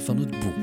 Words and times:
van 0.00 0.18
het 0.18 0.30
boek. 0.30 0.54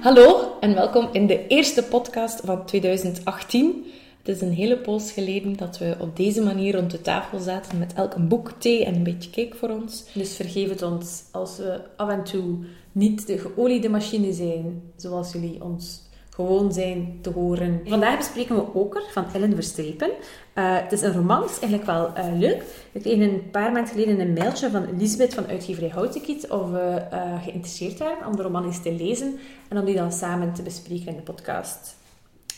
Hallo 0.00 0.58
en 0.60 0.74
welkom 0.74 1.08
in 1.12 1.26
de 1.26 1.46
eerste 1.46 1.82
podcast 1.82 2.40
van 2.44 2.66
2018. 2.66 3.84
Het 4.18 4.28
is 4.36 4.40
een 4.40 4.52
hele 4.52 4.78
poos 4.78 5.12
geleden 5.12 5.56
dat 5.56 5.78
we 5.78 5.96
op 6.00 6.16
deze 6.16 6.42
manier 6.42 6.74
rond 6.74 6.90
de 6.90 7.00
tafel 7.00 7.38
zaten 7.38 7.78
met 7.78 7.92
elk 7.92 8.14
een 8.14 8.28
boek, 8.28 8.50
thee 8.58 8.84
en 8.84 8.94
een 8.94 9.02
beetje 9.02 9.30
cake 9.30 9.56
voor 9.56 9.68
ons. 9.68 10.04
Dus 10.14 10.36
vergeef 10.36 10.68
het 10.68 10.82
ons 10.82 11.22
als 11.32 11.56
we 11.56 11.80
af 11.96 12.08
en 12.08 12.24
toe 12.24 12.58
niet 12.92 13.26
de 13.26 13.38
geoliede 13.38 13.88
machine 13.88 14.32
zijn, 14.32 14.82
zoals 14.96 15.32
jullie 15.32 15.64
ons 15.64 16.02
gewoon 16.36 16.72
zijn 16.72 17.18
te 17.20 17.30
horen. 17.30 17.80
Vandaag 17.84 18.16
bespreken 18.16 18.54
we 18.54 18.74
Oker 18.74 19.02
van 19.10 19.24
Ellen 19.32 19.54
Verstrepen. 19.54 20.10
Uh, 20.54 20.80
het 20.80 20.92
is 20.92 21.02
een 21.02 21.12
roman, 21.12 21.44
is 21.44 21.58
eigenlijk 21.58 21.84
wel 21.84 22.12
uh, 22.18 22.38
leuk. 22.38 22.62
We 22.92 23.00
kregen 23.00 23.20
een 23.20 23.50
paar 23.50 23.72
maanden 23.72 23.92
geleden 23.92 24.20
een 24.20 24.32
mailtje 24.32 24.70
van 24.70 24.84
Elisabeth 24.84 25.34
van 25.34 25.46
uitgeverij 25.46 25.88
Houtekiet 25.88 26.50
of 26.50 26.70
we 26.70 27.06
uh, 27.12 27.42
geïnteresseerd 27.42 27.98
waren 27.98 28.26
om 28.26 28.36
de 28.36 28.42
roman 28.42 28.64
eens 28.64 28.82
te 28.82 28.92
lezen 28.92 29.38
en 29.68 29.78
om 29.78 29.84
die 29.84 29.94
dan 29.94 30.12
samen 30.12 30.52
te 30.52 30.62
bespreken 30.62 31.06
in 31.06 31.16
de 31.16 31.22
podcast. 31.22 31.96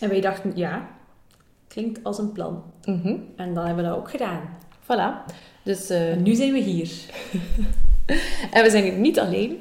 En 0.00 0.08
wij 0.08 0.20
dachten, 0.20 0.52
ja, 0.54 0.88
klinkt 1.68 2.04
als 2.04 2.18
een 2.18 2.32
plan. 2.32 2.62
Mm 2.84 3.00
-hmm. 3.02 3.24
En 3.36 3.54
dan 3.54 3.66
hebben 3.66 3.84
we 3.84 3.90
dat 3.90 3.98
ook 3.98 4.10
gedaan. 4.10 4.40
Voilà. 4.82 5.34
Dus 5.62 5.92
nu 6.22 6.34
zijn 6.34 6.52
we 6.52 6.58
hier. 6.58 6.90
en 8.52 8.62
we 8.62 8.70
zijn 8.70 9.00
niet 9.00 9.18
alleen. 9.18 9.60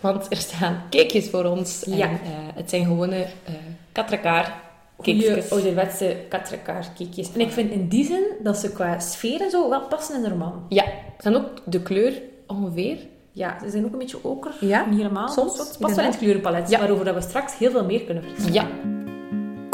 Want 0.00 0.26
er 0.30 0.36
staan 0.36 0.82
cakejes 0.90 1.30
voor 1.30 1.44
ons. 1.44 1.84
Ja. 1.86 2.08
En, 2.08 2.10
uh, 2.12 2.18
het 2.54 2.70
zijn 2.70 2.84
gewone 2.84 3.18
uh, 3.18 3.54
katrakaar 3.92 4.60
cakejes. 4.96 5.50
ouderwetse 5.50 6.16
katrakaar 6.28 6.88
cakejes. 6.98 7.32
En 7.32 7.40
ik 7.40 7.50
vind 7.50 7.70
in 7.70 7.88
die 7.88 8.04
zin 8.04 8.24
dat 8.42 8.56
ze 8.56 8.72
qua 8.72 8.98
sfeer 8.98 9.40
en 9.40 9.50
zo 9.50 9.68
wel 9.68 9.86
passen 9.86 10.16
in 10.16 10.22
de 10.22 10.28
roman. 10.28 10.66
Ja. 10.68 10.84
Ze 10.84 11.22
zijn 11.22 11.36
ook 11.36 11.50
de 11.64 11.82
kleur 11.82 12.22
ongeveer. 12.46 12.98
Ja, 13.32 13.58
ze 13.64 13.70
zijn 13.70 13.84
ook 13.84 13.92
een 13.92 13.98
beetje 13.98 14.24
oker. 14.24 14.54
Ja. 14.60 14.86
Niet 14.86 14.98
helemaal. 14.98 15.28
Soms. 15.28 15.58
Het 15.58 15.76
past 15.80 15.96
wel 15.96 16.04
in 16.04 16.10
het 16.10 16.20
kleurenpalet. 16.20 16.70
Ja. 16.70 16.78
Waarover 16.78 17.04
dat 17.04 17.14
we 17.14 17.20
straks 17.20 17.58
heel 17.58 17.70
veel 17.70 17.84
meer 17.84 18.02
kunnen 18.02 18.22
vertellen. 18.22 18.52
Ja. 18.52 18.95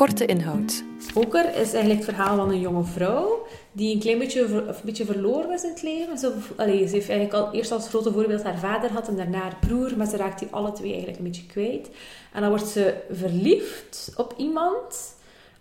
Korte 0.02 0.26
inhoud. 0.26 0.82
Oker 1.14 1.48
is 1.48 1.72
eigenlijk 1.72 2.06
het 2.06 2.14
verhaal 2.14 2.36
van 2.36 2.50
een 2.50 2.60
jonge 2.60 2.84
vrouw 2.84 3.46
die 3.72 3.94
een 3.94 4.00
klein 4.00 4.18
beetje, 4.18 4.48
ver, 4.48 4.68
een 4.68 4.74
beetje 4.84 5.04
verloren 5.04 5.52
is 5.52 5.62
in 5.62 5.70
het 5.70 5.82
leven. 5.82 6.18
Ze, 6.18 6.34
allee, 6.56 6.86
ze 6.88 6.94
heeft 6.94 7.08
eigenlijk 7.08 7.32
al 7.32 7.52
eerst 7.54 7.72
als 7.72 7.88
grote 7.88 8.12
voorbeeld 8.12 8.42
haar 8.42 8.58
vader 8.58 8.92
had 8.92 9.08
en 9.08 9.16
daarna 9.16 9.38
haar 9.38 9.56
broer, 9.60 9.96
maar 9.96 10.06
ze 10.06 10.16
raakt 10.16 10.38
die 10.38 10.48
alle 10.50 10.72
twee 10.72 10.88
eigenlijk 10.88 11.18
een 11.18 11.24
beetje 11.24 11.46
kwijt. 11.46 11.90
En 12.32 12.40
dan 12.40 12.50
wordt 12.50 12.66
ze 12.66 12.94
verliefd 13.10 14.12
op 14.16 14.34
iemand, 14.36 15.14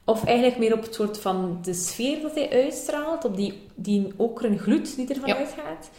of 0.06 0.26
eigenlijk 0.26 0.58
meer 0.58 0.74
op 0.74 0.82
het 0.82 0.94
soort 0.94 1.20
van 1.20 1.60
de 1.62 1.74
sfeer 1.74 2.22
dat 2.22 2.36
hij 2.36 2.50
uitstraalt, 2.50 3.26
op 3.26 3.36
die, 3.36 3.62
die 3.76 4.08
okeren 4.18 4.60
gloed 4.60 4.96
die 4.96 5.08
ervan 5.08 5.30
Ja. 5.30 5.36
uitgaat. 5.36 5.90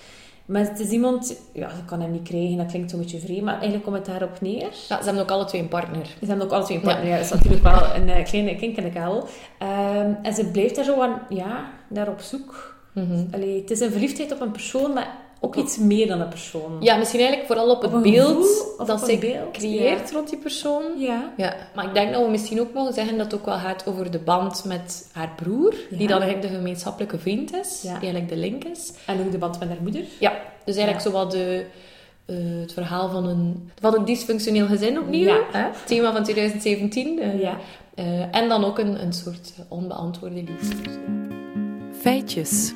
Maar 0.46 0.60
het 0.60 0.80
is 0.80 0.90
iemand, 0.90 1.36
ja, 1.52 1.68
ze 1.68 1.84
kan 1.84 2.00
hem 2.00 2.10
niet 2.10 2.22
krijgen, 2.28 2.56
dat 2.56 2.66
klinkt 2.66 2.90
zo'n 2.90 3.00
beetje 3.00 3.18
vreemd, 3.18 3.42
maar 3.42 3.54
eigenlijk 3.54 3.84
komt 3.84 3.96
het 3.96 4.06
daarop 4.06 4.40
neer. 4.40 4.68
Ja, 4.88 4.98
ze 4.98 5.04
hebben 5.04 5.22
ook 5.22 5.30
alle 5.30 5.44
twee 5.44 5.60
een 5.60 5.68
partner. 5.68 6.06
Ze 6.06 6.26
hebben 6.26 6.44
ook 6.46 6.52
alle 6.52 6.64
twee 6.64 6.76
een 6.76 6.82
partner. 6.82 7.06
Ja. 7.06 7.16
dat 7.16 7.24
is 7.24 7.30
natuurlijk 7.30 7.62
wel 7.62 7.94
een 7.94 8.08
uh, 8.08 8.24
kleine 8.24 8.56
kink 8.56 8.76
in 8.76 8.82
de 8.82 8.90
kabel. 8.90 9.28
Um, 9.62 10.18
en 10.22 10.34
ze 10.34 10.50
blijft 10.50 10.76
daar 10.76 10.84
zo 10.84 11.00
aan, 11.00 11.22
ja, 11.28 11.70
naar 11.88 12.08
op 12.08 12.20
zoek. 12.20 12.76
Mm 12.92 13.06
-hmm. 13.06 13.28
Allee, 13.30 13.60
het 13.60 13.70
is 13.70 13.80
een 13.80 13.90
verliefdheid 13.90 14.32
op 14.32 14.40
een 14.40 14.50
persoon, 14.50 14.92
maar 14.92 15.16
ook 15.44 15.56
iets 15.56 15.78
meer 15.78 16.06
dan 16.06 16.20
een 16.20 16.28
persoon. 16.28 16.76
Ja, 16.80 16.96
misschien 16.96 17.20
eigenlijk 17.20 17.48
vooral 17.52 17.70
op 17.74 17.82
het 17.82 18.02
beeld 18.02 18.76
dat 18.86 19.06
beeld, 19.20 19.50
creëert 19.52 20.08
ja. 20.10 20.14
rond 20.16 20.28
die 20.28 20.38
persoon. 20.38 20.82
Ja. 20.98 21.32
Ja, 21.36 21.54
maar 21.74 21.84
ik 21.84 21.94
denk 21.94 22.12
dat 22.12 22.24
we 22.24 22.30
misschien 22.30 22.60
ook 22.60 22.72
mogen 22.72 22.92
zeggen 22.94 23.16
dat 23.16 23.24
het 23.30 23.34
ook 23.40 23.46
wel 23.46 23.56
gaat 23.58 23.86
over 23.86 24.10
de 24.10 24.18
band 24.18 24.64
met 24.64 25.08
haar 25.12 25.32
broer, 25.36 25.74
Ja. 25.90 25.96
die 25.96 26.06
dan 26.08 26.20
eigenlijk 26.20 26.52
de 26.52 26.58
gemeenschappelijke 26.58 27.18
vriend 27.18 27.54
is, 27.56 27.80
Ja. 27.82 27.88
die 27.92 28.00
eigenlijk 28.10 28.28
de 28.28 28.36
link 28.36 28.64
is. 28.64 28.92
En 29.06 29.20
ook 29.20 29.32
de 29.32 29.38
band 29.38 29.58
met 29.58 29.68
haar 29.68 29.82
moeder. 29.82 30.04
Ja, 30.18 30.32
dus 30.64 30.76
eigenlijk 30.76 31.04
Ja. 31.04 31.10
zowel 31.10 31.28
de, 31.28 31.64
uh, 32.26 32.60
het 32.60 32.72
verhaal 32.72 33.10
van 33.10 33.26
een, 33.26 33.70
van 33.80 33.94
een 33.94 34.04
dysfunctioneel 34.04 34.66
gezin 34.66 34.98
opnieuw, 34.98 35.28
Ja. 35.28 35.38
hè? 35.52 35.62
het 35.64 35.86
thema 35.86 36.12
van 36.12 36.22
2017. 36.22 37.18
Uh, 37.18 37.40
Ja. 37.40 37.56
uh, 37.94 38.36
en 38.36 38.48
dan 38.48 38.64
ook 38.64 38.78
een, 38.78 39.02
een 39.02 39.12
soort 39.12 39.52
onbeantwoorde 39.68 40.34
liefde. 40.34 40.76
Feitjes. 42.00 42.72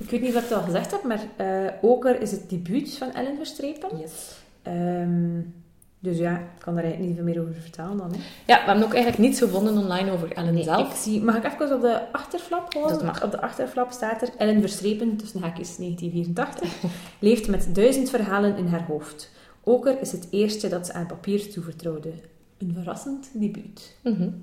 Ik 0.00 0.10
weet 0.10 0.20
niet 0.20 0.34
of 0.34 0.42
ik 0.42 0.48
het 0.48 0.58
al 0.58 0.64
gezegd 0.64 0.90
heb, 0.90 1.02
maar 1.02 1.20
uh, 1.40 1.70
Oker 1.80 2.20
is 2.20 2.30
het 2.30 2.50
debuut 2.50 2.96
van 2.96 3.12
Ellen 3.12 3.36
Verstrepen. 3.36 3.98
Yes. 3.98 4.36
Um, 4.66 5.54
dus 6.00 6.18
ja, 6.18 6.36
ik 6.36 6.44
kan 6.58 6.74
daar 6.74 6.84
eigenlijk 6.84 7.16
niet 7.16 7.24
veel 7.24 7.34
meer 7.34 7.40
over 7.48 7.60
vertellen 7.62 7.96
dan. 7.96 8.10
Hè. 8.12 8.18
Ja, 8.46 8.60
we 8.60 8.66
hebben 8.70 8.84
ook 8.84 8.94
eigenlijk 8.94 9.22
niets 9.22 9.38
gevonden 9.38 9.76
online 9.76 10.10
over 10.10 10.32
Ellen 10.32 10.54
Nee, 10.54 10.62
zelf. 10.62 10.90
Ik 10.90 10.96
zie, 10.96 11.22
mag 11.22 11.36
ik 11.36 11.44
even 11.44 11.74
op 11.74 11.80
de 11.80 12.12
achterflap 12.12 12.74
houden? 12.74 12.96
Dat 12.96 13.06
mag. 13.06 13.24
Op 13.24 13.30
de 13.30 13.40
achterflap 13.40 13.90
staat 13.90 14.22
er 14.22 14.28
Ellen 14.36 14.60
Verstrepen, 14.60 15.16
tussen 15.16 15.40
haakjes 15.40 15.76
1984, 15.76 16.90
leeft 17.28 17.48
met 17.48 17.74
duizend 17.74 18.10
verhalen 18.10 18.56
in 18.56 18.66
haar 18.66 18.84
hoofd. 18.84 19.30
Oker 19.64 20.00
is 20.00 20.12
het 20.12 20.28
eerste 20.30 20.68
dat 20.68 20.86
ze 20.86 20.92
aan 20.92 21.06
papier 21.06 21.50
toevertrouwde. 21.50 22.12
Een 22.58 22.72
verrassend 22.74 23.30
debuut. 23.32 23.96
Mm 24.02 24.14
-hmm. 24.14 24.42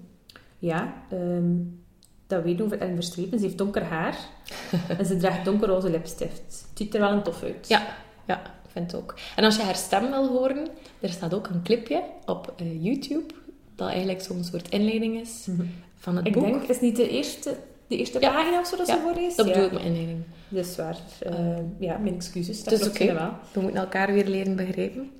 Ja, 0.60 0.94
um, 1.14 1.85
dat 2.28 2.44
weten 2.44 2.58
we 2.58 2.64
over 2.66 2.80
Ellen 2.80 2.96
Verstrepen. 2.96 3.40
Ze 3.40 3.46
heeft 3.46 3.58
donker 3.58 3.84
haar 3.84 4.18
en 4.98 5.06
ze 5.06 5.18
draagt 5.18 5.46
donkerroze 5.46 5.90
lipstift. 5.90 6.38
Het 6.42 6.66
ziet 6.78 6.94
er 6.94 7.00
wel 7.00 7.12
een 7.12 7.24
tof 7.24 7.44
uit. 7.44 7.68
Ja, 7.68 7.86
ja, 8.28 8.40
ik 8.46 8.72
vind 8.72 8.92
het 8.92 9.02
ook. 9.02 9.16
En 9.36 9.44
als 9.44 9.56
je 9.56 9.62
haar 9.62 9.76
stem 9.76 10.10
wil 10.10 10.28
horen, 10.28 10.68
er 11.00 11.10
staat 11.10 11.34
ook 11.34 11.48
een 11.48 11.62
clipje 11.64 12.04
op 12.26 12.54
uh, 12.62 12.84
YouTube, 12.84 13.34
dat 13.76 13.88
eigenlijk 13.90 14.22
zo'n 14.22 14.44
soort 14.44 14.70
inleiding 14.70 15.20
is 15.22 15.46
mm 15.46 15.56
-hmm. 15.56 15.70
van 15.96 16.16
het 16.16 16.28
ik 16.28 16.34
boek. 16.34 16.44
denk, 16.44 16.64
is 16.64 16.80
niet 16.80 16.96
de 16.96 17.10
eerste, 17.10 17.56
de 17.88 17.98
eerste 17.98 18.20
Ja. 18.20 18.32
pagina 18.32 18.60
of 18.60 18.68
zo 18.68 18.76
dat 18.78 18.88
Ja, 18.88 18.96
ze 18.96 19.02
voorleest? 19.02 19.38
Dat 19.38 19.46
Ja. 19.48 19.52
bedoel 19.54 19.66
ik 19.68 19.74
met 19.74 19.82
inleiding. 19.84 20.24
Dat 20.50 20.66
is 20.66 20.76
waar. 20.76 20.98
Uh, 21.30 21.58
ja, 21.80 21.98
mijn 21.98 22.16
excuses. 22.16 22.64
Dat 22.64 22.80
is 22.80 22.88
oké. 22.88 22.98
helemaal. 23.04 23.40
We 23.54 23.62
moeten 23.62 23.80
elkaar 23.80 24.14
weer 24.14 24.28
leren 24.28 24.56
begrijpen. 24.56 25.12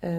Uh, 0.00 0.10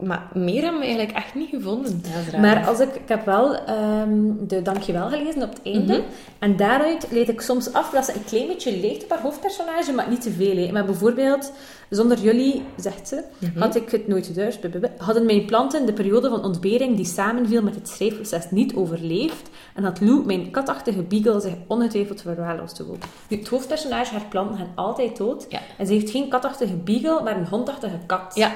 maar 0.00 0.28
meer 0.34 0.62
hebben 0.62 0.80
we 0.80 0.86
eigenlijk 0.86 1.16
echt 1.16 1.34
niet 1.34 1.48
gevonden. 1.48 2.02
Maar 2.40 2.66
als 2.66 2.80
ik, 2.80 2.94
ik 2.94 3.08
heb 3.08 3.24
wel 3.24 3.68
um, 3.70 4.46
de 4.48 4.62
Dankjewel 4.62 5.08
gelezen 5.08 5.42
op 5.42 5.50
het 5.50 5.60
einde. 5.62 5.92
Mhm. 5.92 6.02
En 6.38 6.56
daaruit 6.56 7.06
leed 7.10 7.28
ik 7.28 7.40
soms 7.40 7.72
af 7.72 7.90
dat 7.90 8.04
ze 8.04 8.14
een 8.14 8.24
klein 8.24 8.46
beetje 8.46 8.80
leeft 8.80 9.02
op 9.04 9.10
haar 9.10 9.20
hoofdpersonage, 9.20 9.92
maar 9.92 10.08
niet 10.08 10.20
te 10.22 10.30
veel. 10.30 10.72
Maar 10.72 10.84
bijvoorbeeld, 10.84 11.52
zonder 11.90 12.18
jullie, 12.18 12.62
zegt 12.76 13.08
ze, 13.08 13.22
Mhm. 13.38 13.58
had 13.58 13.74
ik 13.76 13.90
het 13.90 14.08
nooit 14.08 14.34
thuis. 14.34 14.58
Hadden 14.96 15.26
mijn 15.26 15.44
planten 15.44 15.86
de 15.86 15.92
periode 15.92 16.28
van 16.28 16.44
ontbering 16.44 16.96
die 16.96 17.04
samenviel 17.06 17.62
met 17.62 17.74
het 17.74 17.88
schrijfproces 17.88 18.50
niet 18.50 18.74
overleefd. 18.74 19.50
En 19.74 19.84
had 19.84 20.00
Lou, 20.00 20.24
mijn 20.24 20.50
katachtige 20.50 21.02
beagle, 21.02 21.40
zich 21.40 21.52
ongetwijfeld 21.66 22.20
verwaarloosd 22.22 22.76
gevoeld. 22.76 23.04
Nu, 23.28 23.36
het 23.36 23.48
hoofdpersonage, 23.48 24.12
haar 24.12 24.26
planten 24.28 24.56
gaan 24.56 24.72
altijd 24.74 25.16
dood. 25.16 25.46
Ja. 25.48 25.60
En 25.78 25.86
ze 25.86 25.92
heeft 25.92 26.10
geen 26.10 26.28
katachtige 26.28 26.74
beagle, 26.76 27.22
maar 27.22 27.36
een 27.36 27.46
hondachtige 27.48 27.98
kat. 28.06 28.34
Ja. 28.34 28.52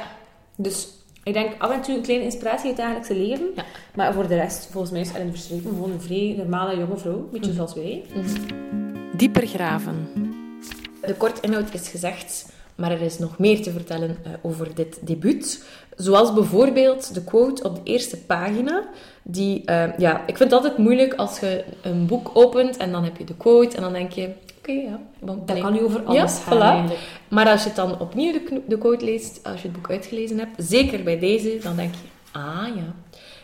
Dus 0.56 0.88
ik 1.22 1.32
denk 1.32 1.52
af 1.58 1.70
en 1.70 1.82
toe 1.82 1.94
een 1.94 2.02
kleine 2.02 2.24
inspiratie 2.24 2.68
uit 2.68 2.76
het 2.76 2.86
dagelijkse 2.86 3.14
leven. 3.14 3.46
Ja. 3.56 3.64
Maar 3.94 4.12
voor 4.12 4.28
de 4.28 4.34
rest, 4.34 4.68
volgens 4.70 4.92
mij 4.92 5.00
is 5.00 5.12
Ellen 5.12 5.30
Verstrepen 5.30 5.70
gewoon 5.70 5.90
een 5.90 6.00
vrij 6.00 6.34
normale 6.36 6.76
jonge 6.78 6.96
vrouw. 6.96 7.12
Een 7.12 7.28
beetje 7.32 7.50
Mm. 7.50 7.56
zoals 7.56 7.74
wij. 7.74 8.02
Dieper 9.16 9.46
graven. 9.46 10.08
De 11.06 11.14
kort 11.14 11.40
inhoud 11.40 11.74
is 11.74 11.88
gezegd, 11.88 12.46
maar 12.74 12.90
er 12.90 13.00
is 13.00 13.18
nog 13.18 13.38
meer 13.38 13.62
te 13.62 13.70
vertellen 13.70 14.16
uh, 14.26 14.32
over 14.42 14.74
dit 14.74 14.98
debuut. 15.06 15.64
Zoals 15.96 16.32
bijvoorbeeld 16.34 17.14
de 17.14 17.24
quote 17.24 17.62
op 17.62 17.74
de 17.74 17.90
eerste 17.92 18.18
pagina. 18.18 18.84
Die, 19.22 19.62
uh, 19.70 19.98
ja, 19.98 20.20
ik 20.26 20.36
vind 20.36 20.50
het 20.50 20.52
altijd 20.52 20.78
moeilijk 20.78 21.14
als 21.14 21.40
je 21.40 21.64
een 21.82 22.06
boek 22.06 22.30
opent 22.34 22.76
en 22.76 22.92
dan 22.92 23.04
heb 23.04 23.16
je 23.16 23.24
de 23.24 23.36
quote 23.36 23.76
en 23.76 23.82
dan 23.82 23.92
denk 23.92 24.12
je... 24.12 24.30
Oké, 24.62 24.70
okay, 24.70 24.84
ja. 24.84 25.00
Bon, 25.20 25.42
dat 25.46 25.58
kan 25.58 25.72
nu 25.72 25.82
over 25.82 26.04
alles 26.04 26.36
ja, 26.36 26.42
gaan 26.42 26.58
voilà. 26.58 26.60
eigenlijk. 26.60 27.00
Maar 27.28 27.48
als 27.48 27.62
je 27.62 27.66
het 27.66 27.76
dan 27.76 28.00
opnieuw 28.00 28.32
de, 28.32 28.62
de 28.68 28.78
quote 28.78 29.04
leest, 29.04 29.40
als 29.42 29.62
je 29.62 29.68
het 29.68 29.76
boek 29.76 29.90
uitgelezen 29.90 30.38
hebt, 30.38 30.52
zeker 30.56 31.02
bij 31.02 31.18
deze, 31.18 31.58
dan 31.62 31.76
denk 31.76 31.94
je, 31.94 32.38
ah 32.38 32.66
ja. 32.76 32.94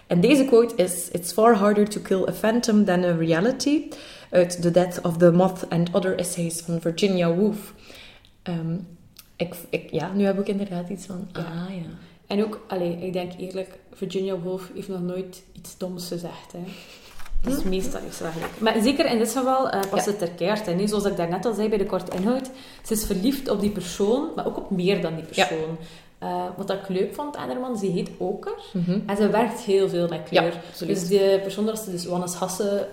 En 0.07 0.21
deze 0.21 0.45
quote 0.45 0.75
is, 0.75 1.09
It's 1.13 1.33
far 1.33 1.55
harder 1.55 1.89
to 1.89 2.01
kill 2.01 2.27
a 2.29 2.33
phantom 2.33 2.85
than 2.85 3.05
a 3.05 3.17
reality, 3.17 3.83
uit 4.31 4.63
The 4.63 4.71
Death 4.71 5.01
of 5.03 5.17
the 5.17 5.33
Moth 5.33 5.69
and 5.69 5.89
Other 5.93 6.19
Essays 6.19 6.61
van 6.61 6.81
Virginia 6.81 7.35
Woolf. 7.35 7.75
Um, 8.43 8.87
ik, 9.37 9.55
ik, 9.71 9.91
ja, 9.91 10.13
nu 10.13 10.25
heb 10.25 10.41
ik 10.41 10.49
inderdaad 10.49 10.89
iets 10.89 11.07
van, 11.07 11.29
Ja. 11.33 11.41
ah 11.41 11.75
ja. 11.75 11.91
En 12.27 12.45
ook, 12.45 12.65
allee, 12.69 12.99
ik 13.01 13.13
denk 13.13 13.33
eerlijk, 13.39 13.79
Virginia 13.93 14.39
Woolf 14.39 14.71
heeft 14.75 14.89
nog 14.89 15.03
nooit 15.03 15.43
iets 15.53 15.79
doms 15.79 16.09
gezegd. 16.09 16.53
Hè. 16.53 16.59
Dus 17.43 17.63
meestal 17.63 18.01
is 18.09 18.19
wel 18.19 18.31
gelijk. 18.31 18.61
Maar 18.61 18.83
zeker 18.83 19.07
in 19.11 19.19
dit 19.19 19.33
geval 19.33 19.67
uh, 19.75 19.81
past 19.91 20.07
Ja. 20.07 20.13
het 20.13 20.21
er 20.23 20.29
keihard 20.31 20.67
in. 20.67 20.79
hè. 20.79 20.87
Zoals 20.87 21.05
ik 21.05 21.17
daarnet 21.17 21.45
al 21.47 21.55
zei 21.55 21.69
bij 21.69 21.79
de 21.79 21.87
korte 21.87 22.17
inhoud. 22.17 22.51
Ze 22.85 22.93
is 22.93 23.05
verliefd 23.05 23.51
op 23.51 23.61
die 23.61 23.71
persoon, 23.71 24.29
maar 24.37 24.47
ook 24.47 24.57
op 24.57 24.71
meer 24.71 25.01
dan 25.03 25.15
die 25.15 25.25
persoon. 25.25 25.77
Uh, 26.23 26.45
wat 26.57 26.71
ik 26.71 26.89
leuk 26.89 27.15
vond 27.15 27.37
aan 27.37 27.49
haar 27.49 27.61
man, 27.61 27.79
ze 27.79 27.87
heet 27.87 28.11
Oker. 28.19 28.53
Mhm. 28.73 28.99
En 29.07 29.17
ze 29.17 29.29
werkt 29.31 29.61
heel 29.61 29.89
veel 29.89 30.09
met 30.09 30.21
kleur. 30.29 30.61
Ja, 30.79 30.87
dus 30.87 31.09
de 31.09 31.39
persoon 31.43 31.67
dat 31.67 31.79
ze 31.79 31.91
dus 31.91 32.05
Wannes 32.07 32.35
Hasse... 32.35 32.89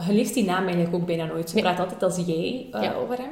Uh, 0.00 0.06
je 0.06 0.12
leest 0.12 0.34
die 0.34 0.44
naam 0.44 0.64
eigenlijk 0.64 0.94
ook 0.94 1.06
bijna 1.06 1.24
nooit. 1.24 1.48
Ze 1.48 1.54
Nee. 1.54 1.64
praat 1.64 1.78
altijd 1.78 2.02
als 2.02 2.16
jij 2.26 2.66
over 3.02 3.16
hem. 3.16 3.30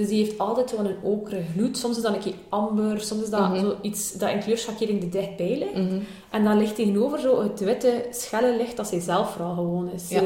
Dus 0.00 0.08
die 0.08 0.24
heeft 0.24 0.38
altijd 0.38 0.70
zo'n 0.70 0.94
okere 1.02 1.42
gloed. 1.54 1.78
Soms 1.78 1.96
is 1.96 2.02
dat 2.02 2.14
een 2.14 2.20
keer 2.20 2.34
amber, 2.48 3.00
soms 3.00 3.22
is 3.22 3.30
dat 3.30 3.40
Mhm. 3.40 3.60
zoiets 3.60 4.12
dat 4.12 4.30
in 4.30 4.38
kleurschakering 4.38 5.02
er 5.02 5.10
dichtbij 5.10 5.58
ligt. 5.58 5.88
Mhm. 5.88 6.00
En 6.30 6.44
dan 6.44 6.58
ligt 6.58 6.74
tegenover 6.74 7.20
zo 7.20 7.42
het 7.42 7.60
witte, 7.60 8.06
schelle 8.10 8.56
licht 8.56 8.76
dat 8.76 8.86
zij 8.86 9.00
zelf 9.00 9.30
vooral 9.30 9.54
gewoon 9.54 9.90
is. 9.90 10.08
Ja. 10.08 10.22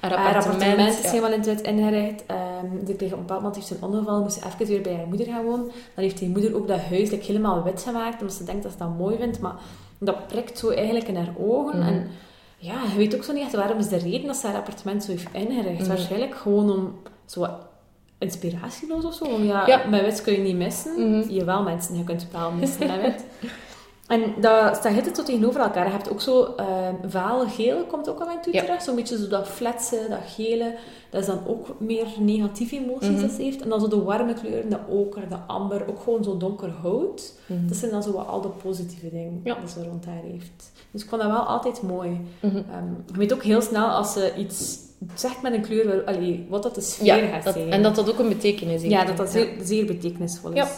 Haar 0.00 0.36
appartement 0.36 0.98
is 0.98 1.10
helemaal 1.10 1.32
in 1.32 1.38
het 1.38 1.46
wit 1.46 1.60
ingericht. 1.60 2.26
Ehm, 2.26 2.38
ehm 2.86 2.96
kreeg 2.96 3.12
op 3.12 3.18
een 3.18 3.26
bepaald 3.26 3.40
moment 3.40 3.54
heeft 3.54 3.66
ze 3.66 3.74
een 3.74 3.82
ongeval, 3.82 4.22
moest 4.22 4.38
ze 4.40 4.46
even 4.46 4.66
weer 4.66 4.80
bij 4.80 4.94
haar 4.94 5.06
moeder 5.06 5.26
gaan 5.26 5.44
wonen. 5.44 5.66
Dan 5.66 6.04
heeft 6.04 6.18
die 6.18 6.28
moeder 6.28 6.56
ook 6.56 6.68
dat 6.68 6.80
huis 6.80 7.10
like, 7.10 7.24
helemaal 7.24 7.62
wit 7.62 7.82
gemaakt, 7.82 8.20
omdat 8.20 8.36
ze 8.36 8.44
denkt 8.44 8.62
dat 8.62 8.72
ze 8.72 8.78
dat 8.78 8.98
mooi 8.98 9.16
vindt. 9.16 9.40
Maar 9.40 9.54
dat 9.98 10.26
prikt 10.26 10.58
zo 10.58 10.68
eigenlijk 10.68 11.08
in 11.08 11.16
haar 11.16 11.34
ogen. 11.38 11.78
Mhm. 11.78 11.88
En 11.88 12.06
ja, 12.56 12.82
je 12.90 12.96
weet 12.96 13.14
ook 13.14 13.24
zo 13.24 13.32
niet 13.32 13.42
echt 13.42 13.54
waarom 13.54 13.78
is 13.78 13.88
de 13.88 13.98
reden 13.98 14.26
dat 14.26 14.36
ze 14.36 14.46
haar 14.46 14.56
appartement 14.56 15.04
zo 15.04 15.10
heeft 15.10 15.26
ingericht. 15.32 15.86
Waarschijnlijk 15.86 16.34
gewoon 16.34 16.70
om 16.70 16.94
zo 17.26 17.46
inspiratieloos 18.22 19.04
of 19.04 19.14
zo. 19.14 19.24
Om, 19.24 19.44
ja, 19.44 19.66
Ja. 19.66 19.86
met 19.88 20.00
wit 20.00 20.22
kun 20.22 20.32
je 20.32 20.38
niet 20.38 20.56
missen. 20.56 20.92
Mhm. 21.18 21.28
Jawel, 21.30 21.62
mensen, 21.62 21.96
je 21.96 22.04
kunt 22.04 22.26
wel 22.32 22.50
missen 22.50 22.86
met. 22.86 23.24
En 24.06 24.34
dat 24.40 24.76
staat 24.76 24.94
het 24.94 25.16
zo 25.16 25.22
tegenover 25.22 25.60
elkaar. 25.60 25.84
Je 25.86 25.92
hebt 25.92 26.10
ook 26.10 26.20
zo 26.20 26.42
eh, 26.56 26.66
vale 27.06 27.48
gele, 27.48 27.84
komt 27.86 28.08
ook 28.08 28.20
al 28.20 28.28
en 28.30 28.40
toe 28.42 28.52
Ja. 28.52 28.62
terug. 28.62 28.82
Zo'n 28.82 28.94
beetje 28.94 29.18
zo 29.18 29.28
dat 29.28 29.48
flatse, 29.48 30.06
dat 30.08 30.18
gele. 30.26 30.74
Dat 31.10 31.20
is 31.20 31.26
dan 31.26 31.38
ook 31.46 31.66
meer 31.80 32.06
negatieve 32.18 32.76
emoties 32.76 33.08
Mhm. 33.10 33.20
dat 33.20 33.30
ze 33.30 33.42
heeft. 33.42 33.62
En 33.62 33.68
dan 33.68 33.80
zo 33.80 33.88
de 33.88 34.02
warme 34.02 34.34
kleuren, 34.34 34.70
de 34.70 34.78
oker, 34.88 35.28
de 35.28 35.36
amber. 35.46 35.88
Ook 35.88 36.00
gewoon 36.02 36.24
zo 36.24 36.36
donker 36.36 36.70
hout. 36.70 37.34
Mhm. 37.46 37.66
Dat 37.68 37.76
zijn 37.76 37.90
dan 37.90 38.02
zo 38.02 38.12
wat 38.12 38.26
al 38.26 38.40
de 38.40 38.48
positieve 38.48 39.10
dingen 39.10 39.40
Ja. 39.44 39.54
die 39.54 39.68
ze 39.68 39.84
rond 39.88 40.04
haar 40.06 40.22
heeft. 40.22 40.72
Dus 40.90 41.02
ik 41.02 41.08
vond 41.08 41.22
dat 41.22 41.30
wel 41.30 41.40
altijd 41.42 41.82
mooi. 41.82 42.20
Ehm, 42.40 42.52
je 43.12 43.18
weet 43.18 43.32
ook 43.32 43.42
heel 43.42 43.62
snel 43.62 43.86
als 43.88 44.12
ze 44.12 44.32
iets 44.36 44.78
zegt 45.14 45.42
met 45.42 45.52
een 45.52 45.60
kleur, 45.62 46.04
allee, 46.04 46.46
wat 46.48 46.62
dat 46.62 46.74
de 46.74 46.80
sfeer 46.80 47.06
Ja, 47.06 47.28
gaat 47.28 47.44
dat, 47.44 47.54
zijn. 47.54 47.70
en 47.70 47.82
dat 47.82 47.94
dat 47.94 48.10
ook 48.10 48.18
een 48.18 48.28
betekenis 48.28 48.80
heeft. 48.80 48.92
ja, 48.94 49.04
dat 49.04 49.16
dat 49.16 49.30
zeer, 49.30 49.48
zeer 49.62 49.84
betekenisvol 49.86 50.50
is. 50.50 50.56
Ja. 50.56 50.68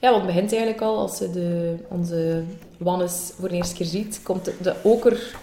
Ja, 0.00 0.10
want 0.10 0.22
het 0.24 0.32
begint 0.34 0.52
eigenlijk 0.52 0.82
al 0.82 0.98
als 0.98 1.16
ze 1.16 1.30
de, 1.30 1.74
onze 1.88 2.42
Wannes 2.78 3.32
voor 3.38 3.48
de 3.48 3.54
eerste 3.54 3.74
keer 3.74 3.86
ziet, 3.86 4.20
komt 4.22 4.44
de, 4.44 4.54
de 4.62 4.74
oker, 4.82 5.34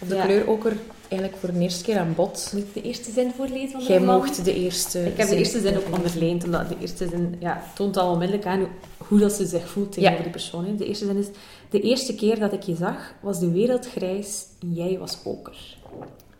of 0.00 0.08
de 0.08 0.14
Ja. 0.14 0.24
kleur 0.24 0.48
oker, 0.48 0.76
eigenlijk 1.08 1.40
voor 1.40 1.52
de 1.52 1.58
eerste 1.58 1.84
keer 1.84 1.98
aan 1.98 2.12
bod. 2.16 2.50
Moet 2.52 2.62
ik 2.62 2.74
de 2.74 2.82
eerste 2.82 3.10
zin 3.12 3.32
voorlezen 3.36 3.70
van 3.70 3.80
de 3.80 3.86
Jij 3.86 4.00
mocht 4.00 4.44
de 4.44 4.54
eerste 4.54 5.06
Ik 5.06 5.16
heb 5.16 5.28
de 5.28 5.36
eerste 5.36 5.60
zin 5.60 5.76
ook 5.76 5.94
onderlijnd, 5.96 6.44
omdat 6.44 6.68
de 6.68 6.76
eerste 6.80 7.08
zin 7.08 7.36
ja, 7.38 7.62
toont 7.74 7.96
al 7.96 8.10
onmiddellijk 8.12 8.46
aan 8.48 8.58
hoe, 8.58 8.68
hoe 9.08 9.18
dat 9.18 9.32
ze 9.32 9.46
zich 9.46 9.68
voelt 9.68 9.92
tegenover 9.92 10.16
Ja. 10.18 10.22
die 10.22 10.32
persoon. 10.32 10.64
hè. 10.64 10.74
De 10.74 10.86
eerste 10.86 11.04
zin 11.06 11.16
is... 11.16 11.26
De 11.70 11.80
eerste 11.80 12.14
keer 12.14 12.38
dat 12.38 12.52
ik 12.52 12.62
je 12.62 12.74
zag, 12.74 13.14
was 13.22 13.40
de 13.40 13.50
wereld 13.50 13.86
grijs 13.86 14.44
en 14.60 14.72
jij 14.74 14.98
was 14.98 15.18
oker. 15.24 15.76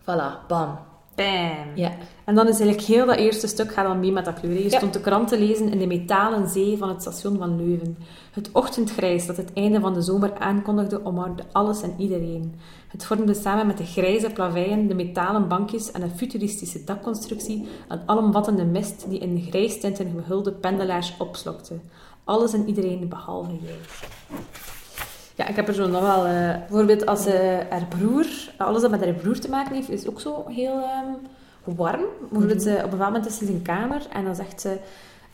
Voilà, 0.07 0.47
bam. 0.49 0.79
Bam! 1.15 1.67
Ja. 1.75 1.93
En 2.25 2.35
dan 2.35 2.49
is 2.49 2.59
eigenlijk 2.61 2.89
heel 2.89 3.07
dat 3.07 3.17
eerste 3.17 3.47
stuk 3.47 3.73
gaat 3.73 3.87
dan 3.87 4.01
mee 4.01 4.13
met 4.13 4.25
dat 4.25 4.41
kleur. 4.41 4.53
hè. 4.53 4.59
Je 4.59 4.71
Ja. 4.71 4.77
stond 4.77 4.93
de 4.93 5.01
krant 5.01 5.29
te 5.29 5.39
lezen 5.39 5.69
in 5.73 5.79
de 5.79 5.87
metalen 5.87 6.49
zee 6.49 6.77
van 6.79 6.89
het 6.89 7.01
station 7.01 7.39
van 7.39 7.57
Leuven. 7.57 7.97
Het 8.33 8.49
ochtendgrijs 8.53 9.27
dat 9.27 9.37
het 9.37 9.53
einde 9.53 9.81
van 9.81 9.95
de 9.95 10.01
zomer 10.03 10.39
aankondigde 10.39 11.05
omarmde 11.05 11.43
alles 11.53 11.83
en 11.83 11.95
iedereen. 11.99 12.55
Het 12.89 13.05
vormde 13.05 13.35
samen 13.35 13.67
met 13.67 13.79
de 13.79 13.85
grijze 13.87 14.31
plaveien, 14.31 14.89
de 14.89 14.95
metalen 14.95 15.49
bankjes 15.49 15.91
en 15.93 16.03
een 16.03 16.17
futuristische 16.17 16.85
dakconstructie 16.85 17.69
een 17.89 18.01
alomvattende 18.07 18.65
mist 18.65 19.05
die 19.09 19.19
in 19.19 19.47
grijstinten 19.49 20.11
gehulde 20.17 20.53
pendelaars 20.53 21.15
opslokte. 21.19 21.75
Alles 22.25 22.53
en 22.53 22.69
iedereen 22.69 23.09
behalve 23.09 23.51
jij. 23.63 23.77
Ja, 25.37 25.47
ik 25.49 25.57
heb 25.57 25.69
er 25.69 25.75
zo 25.75 25.89
nog 25.89 26.01
wel... 26.01 26.27
eh, 26.27 26.57
bijvoorbeeld 26.69 27.07
als 27.07 27.27
eh, 27.27 27.59
haar 27.71 27.87
broer... 27.89 28.27
Alles 28.57 28.83
dat 28.83 28.91
met 28.91 29.05
haar 29.05 29.13
broer 29.13 29.39
te 29.39 29.49
maken 29.51 29.75
heeft, 29.75 29.91
is 29.91 30.09
ook 30.09 30.21
zo 30.21 30.45
heel 30.49 30.79
ehm, 30.83 31.77
warm. 31.77 32.05
Bijvoorbeeld 32.31 32.67
eh, 32.67 32.75
op 32.75 32.83
een 32.83 32.91
bepaald 32.91 33.13
moment 33.13 33.27
is 33.27 33.35
ze 33.39 33.41
in 33.41 33.47
zijn 33.47 33.63
kamer 33.63 34.03
en 34.13 34.25
dan 34.25 34.35
zegt 34.35 34.61
ze... 34.61 34.79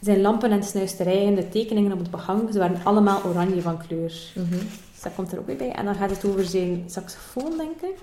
Zijn 0.00 0.20
lampen 0.20 0.50
en 0.50 0.62
snuisterijen, 0.62 1.34
de 1.34 1.48
tekeningen 1.48 1.92
op 1.92 1.98
het 1.98 2.10
behang, 2.10 2.52
ze 2.52 2.58
waren 2.58 2.80
allemaal 2.84 3.22
oranje 3.24 3.60
van 3.62 3.78
kleur. 3.86 4.12
Mhm. 4.34 4.58
Dus 4.92 5.02
dat 5.02 5.14
komt 5.14 5.32
er 5.32 5.38
ook 5.38 5.46
weer 5.46 5.56
bij. 5.56 5.72
En 5.72 5.84
dan 5.84 5.94
gaat 5.94 6.10
het 6.10 6.24
over 6.24 6.44
zijn 6.44 6.84
saxofoon, 6.86 7.56
denk 7.56 7.80
ik. 7.80 7.96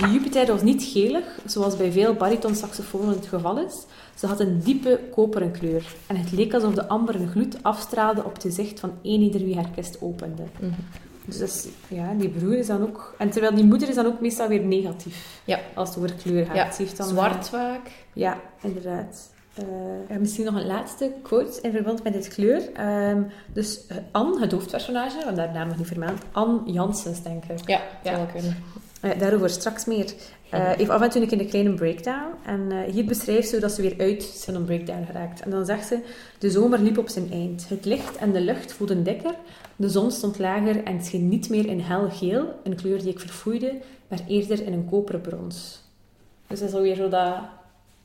De 0.00 0.10
Jupiter 0.12 0.46
was 0.46 0.62
niet 0.62 0.82
gelig, 0.82 1.24
zoals 1.46 1.76
bij 1.76 1.92
veel 1.92 2.14
baritonsaxofonen 2.14 3.14
het 3.14 3.26
geval 3.26 3.58
is. 3.58 3.74
Ze 4.14 4.26
had 4.26 4.40
een 4.40 4.60
diepe 4.64 5.00
koperen 5.12 5.50
kleur. 5.50 5.84
En 6.06 6.16
het 6.16 6.32
leek 6.32 6.54
alsof 6.54 6.74
de 6.74 6.88
amberen 6.88 7.28
gloed 7.28 7.56
afstraalde 7.62 8.24
op 8.24 8.32
het 8.32 8.42
gezicht 8.42 8.80
van 8.80 8.90
een 9.02 9.20
ieder 9.20 9.40
wie 9.44 9.54
haar 9.56 9.70
kist 9.74 9.96
opende. 10.00 10.42
Mhm. 10.60 10.70
Dus 11.24 11.38
dat 11.38 11.48
is- 11.48 11.66
ja, 11.88 12.12
die 12.14 12.28
broer 12.28 12.56
is 12.58 12.66
dan 12.66 12.82
ook... 12.82 13.14
En 13.18 13.30
terwijl 13.30 13.54
die 13.54 13.64
moeder 13.64 13.88
is 13.88 13.94
dan 13.94 14.06
ook 14.06 14.20
meestal 14.20 14.48
weer 14.48 14.64
negatief. 14.64 15.40
Ja. 15.44 15.58
Als 15.74 15.88
het 15.88 15.98
over 15.98 16.14
kleur 16.14 16.46
gaat. 16.46 16.56
Ja, 16.56 16.72
Ze 16.72 16.82
heeft 16.82 16.96
dan, 16.96 17.08
Zwart 17.08 17.48
vaak. 17.48 17.90
ja, 18.12 18.40
inderdaad. 18.62 19.32
Eh, 19.54 19.64
ja, 20.08 20.18
misschien 20.18 20.44
nog 20.44 20.54
een 20.54 20.66
laatste 20.66 21.12
quote 21.22 21.60
in 21.60 21.70
verband 21.72 22.02
met 22.02 22.12
dit 22.12 22.28
kleur. 22.28 22.72
Ehm, 22.72 23.22
dus 23.52 23.86
eh, 23.86 23.96
Anne, 24.10 24.40
het 24.40 24.52
hoofdpersonage, 24.52 25.24
want 25.24 25.36
daar 25.36 25.52
naam 25.52 25.68
nog 25.68 25.76
niet 25.76 25.86
vermeld, 25.86 26.20
Anne 26.32 26.60
Janssens, 26.64 27.22
denk 27.22 27.44
ik. 27.44 27.68
Ja, 27.68 27.80
Ja. 28.02 28.26
Eh, 29.04 29.18
daarover 29.18 29.50
straks 29.50 29.84
meer. 29.84 30.14
Eh, 30.50 30.70
heeft 30.70 30.90
af 30.90 31.00
en 31.00 31.10
toe 31.10 31.22
een 31.22 31.40
een 31.40 31.48
kleine 31.48 31.74
breakdown. 31.74 32.34
En 32.46 32.72
eh, 32.72 32.92
hier 32.92 33.04
beschrijft 33.04 33.48
ze 33.48 33.60
dat 33.60 33.72
ze 33.72 33.82
weer 33.82 33.94
uit 33.98 34.22
zijn 34.22 34.64
breakdown 34.64 35.04
geraakt. 35.04 35.40
En 35.40 35.50
dan 35.50 35.64
zegt 35.64 35.86
ze, 35.86 35.98
de 36.38 36.50
zomer 36.50 36.78
liep 36.78 36.98
op 36.98 37.08
zijn 37.08 37.32
eind. 37.32 37.68
Het 37.68 37.84
licht 37.84 38.16
en 38.16 38.32
de 38.32 38.40
lucht 38.40 38.72
voelden 38.72 39.02
dikker. 39.02 39.34
De 39.76 39.88
zon 39.88 40.10
stond 40.10 40.38
lager 40.38 40.84
en 40.84 41.04
scheen 41.04 41.28
niet 41.28 41.48
meer 41.48 41.66
in 41.66 41.80
helgeel, 41.80 42.60
een 42.62 42.76
kleur 42.76 42.98
die 42.98 43.10
ik 43.10 43.20
verfoeide, 43.20 43.80
maar 44.08 44.20
eerder 44.28 44.66
in 44.66 44.72
een 44.72 44.88
koperen 44.90 45.20
brons. 45.20 45.82
Dus 46.46 46.58
dat 46.60 46.68
is 46.68 46.74
alweer 46.74 46.96
zo 46.96 47.08
dat... 47.08 47.34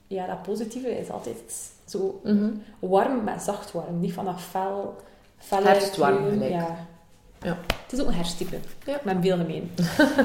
Ja, 0.07 0.28
dat 0.28 0.42
positieve 0.42 1.00
is 1.00 1.10
altijd 1.10 1.72
zo 1.86 2.22
Mhm. 2.24 2.50
warm, 2.80 3.24
maar 3.24 3.40
zacht 3.40 3.72
warm. 3.72 4.00
Niet 4.00 4.13
vanaf 4.13 4.50
fel... 4.50 4.96
felle 5.38 5.68
Herfstwarm 5.68 6.30
gelijk. 6.30 6.51
Ja. 6.51 6.88
Ja. 7.41 7.57
Het 7.83 7.94
is 7.94 8.01
ook 8.01 8.07
een 8.07 8.13
herfsttype. 8.13 8.57
Ja. 8.86 9.00
Met 9.03 9.18
veel 9.21 9.38
gemeen. 9.38 9.71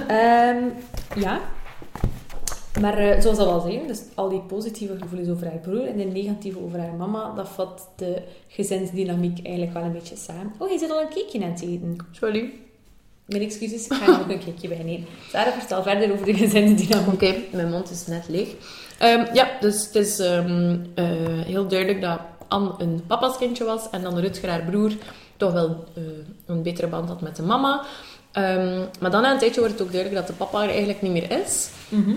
Ehm, 0.08 0.64
ja. 1.16 1.40
Maar 2.80 2.98
eh, 2.98 3.20
zoals 3.20 3.36
dat 3.36 3.46
al 3.46 3.60
zei, 3.60 3.86
dus 3.86 4.02
al 4.14 4.28
die 4.28 4.40
positieve 4.40 4.96
gevoelens 5.00 5.28
over 5.28 5.46
haar 5.46 5.58
broer 5.58 5.86
en 5.86 5.96
de 5.96 6.04
negatieve 6.04 6.62
over 6.62 6.78
haar 6.78 6.94
mama, 6.94 7.32
dat 7.34 7.48
vat 7.48 7.88
de 7.96 8.22
gezinsdynamiek 8.48 9.46
eigenlijk 9.46 9.74
wel 9.74 9.82
een 9.82 9.92
beetje 9.92 10.16
samen. 10.16 10.52
Oh, 10.58 10.70
je 10.70 10.78
zit 10.78 10.90
al 10.90 11.00
een 11.00 11.08
cakeje 11.08 11.44
aan 11.44 11.50
het 11.50 11.62
eten. 11.62 11.96
Sorry. 12.10 12.52
Mijn 13.24 13.42
excuses, 13.42 13.86
ik 13.86 13.92
ga 13.92 14.06
nog 14.06 14.28
een 14.28 14.38
cakeje 14.38 14.68
bij 14.68 14.82
nemen. 14.82 15.06
Sarah, 15.28 15.52
vertel 15.52 15.82
verder 15.82 16.12
over 16.12 16.26
de 16.26 16.34
gezinsdynamiek. 16.34 17.12
Oké, 17.12 17.34
mijn 17.52 17.70
mond 17.70 17.90
is 17.90 18.06
net 18.06 18.28
leeg. 18.28 18.48
Ehm, 18.98 19.34
ja, 19.34 19.50
dus 19.60 19.86
het 19.86 19.94
is 19.94 20.18
ehm, 20.18 20.76
eh, 20.94 21.04
heel 21.44 21.68
duidelijk 21.68 22.00
dat 22.00 22.20
Anne 22.48 22.74
een 22.78 23.02
papa's 23.06 23.36
kindje 23.36 23.64
was 23.64 23.90
en 23.90 24.02
dan 24.02 24.18
Rutger, 24.18 24.48
haar 24.48 24.64
broer, 24.64 24.92
toch 25.36 25.52
wel 25.52 25.84
eh, 25.94 26.02
een 26.46 26.62
betere 26.62 26.86
band 26.86 27.08
had 27.08 27.20
met 27.20 27.36
de 27.36 27.42
mama. 27.42 27.82
Ehm, 28.32 28.78
maar 29.00 29.10
dan 29.10 29.22
na 29.22 29.32
een 29.32 29.38
tijdje 29.38 29.60
wordt 29.60 29.78
het 29.78 29.82
ook 29.86 29.92
duidelijk 29.92 30.20
dat 30.26 30.36
de 30.36 30.44
papa 30.44 30.62
er 30.62 30.68
eigenlijk 30.68 31.02
niet 31.02 31.12
meer 31.12 31.30
is. 31.40 31.68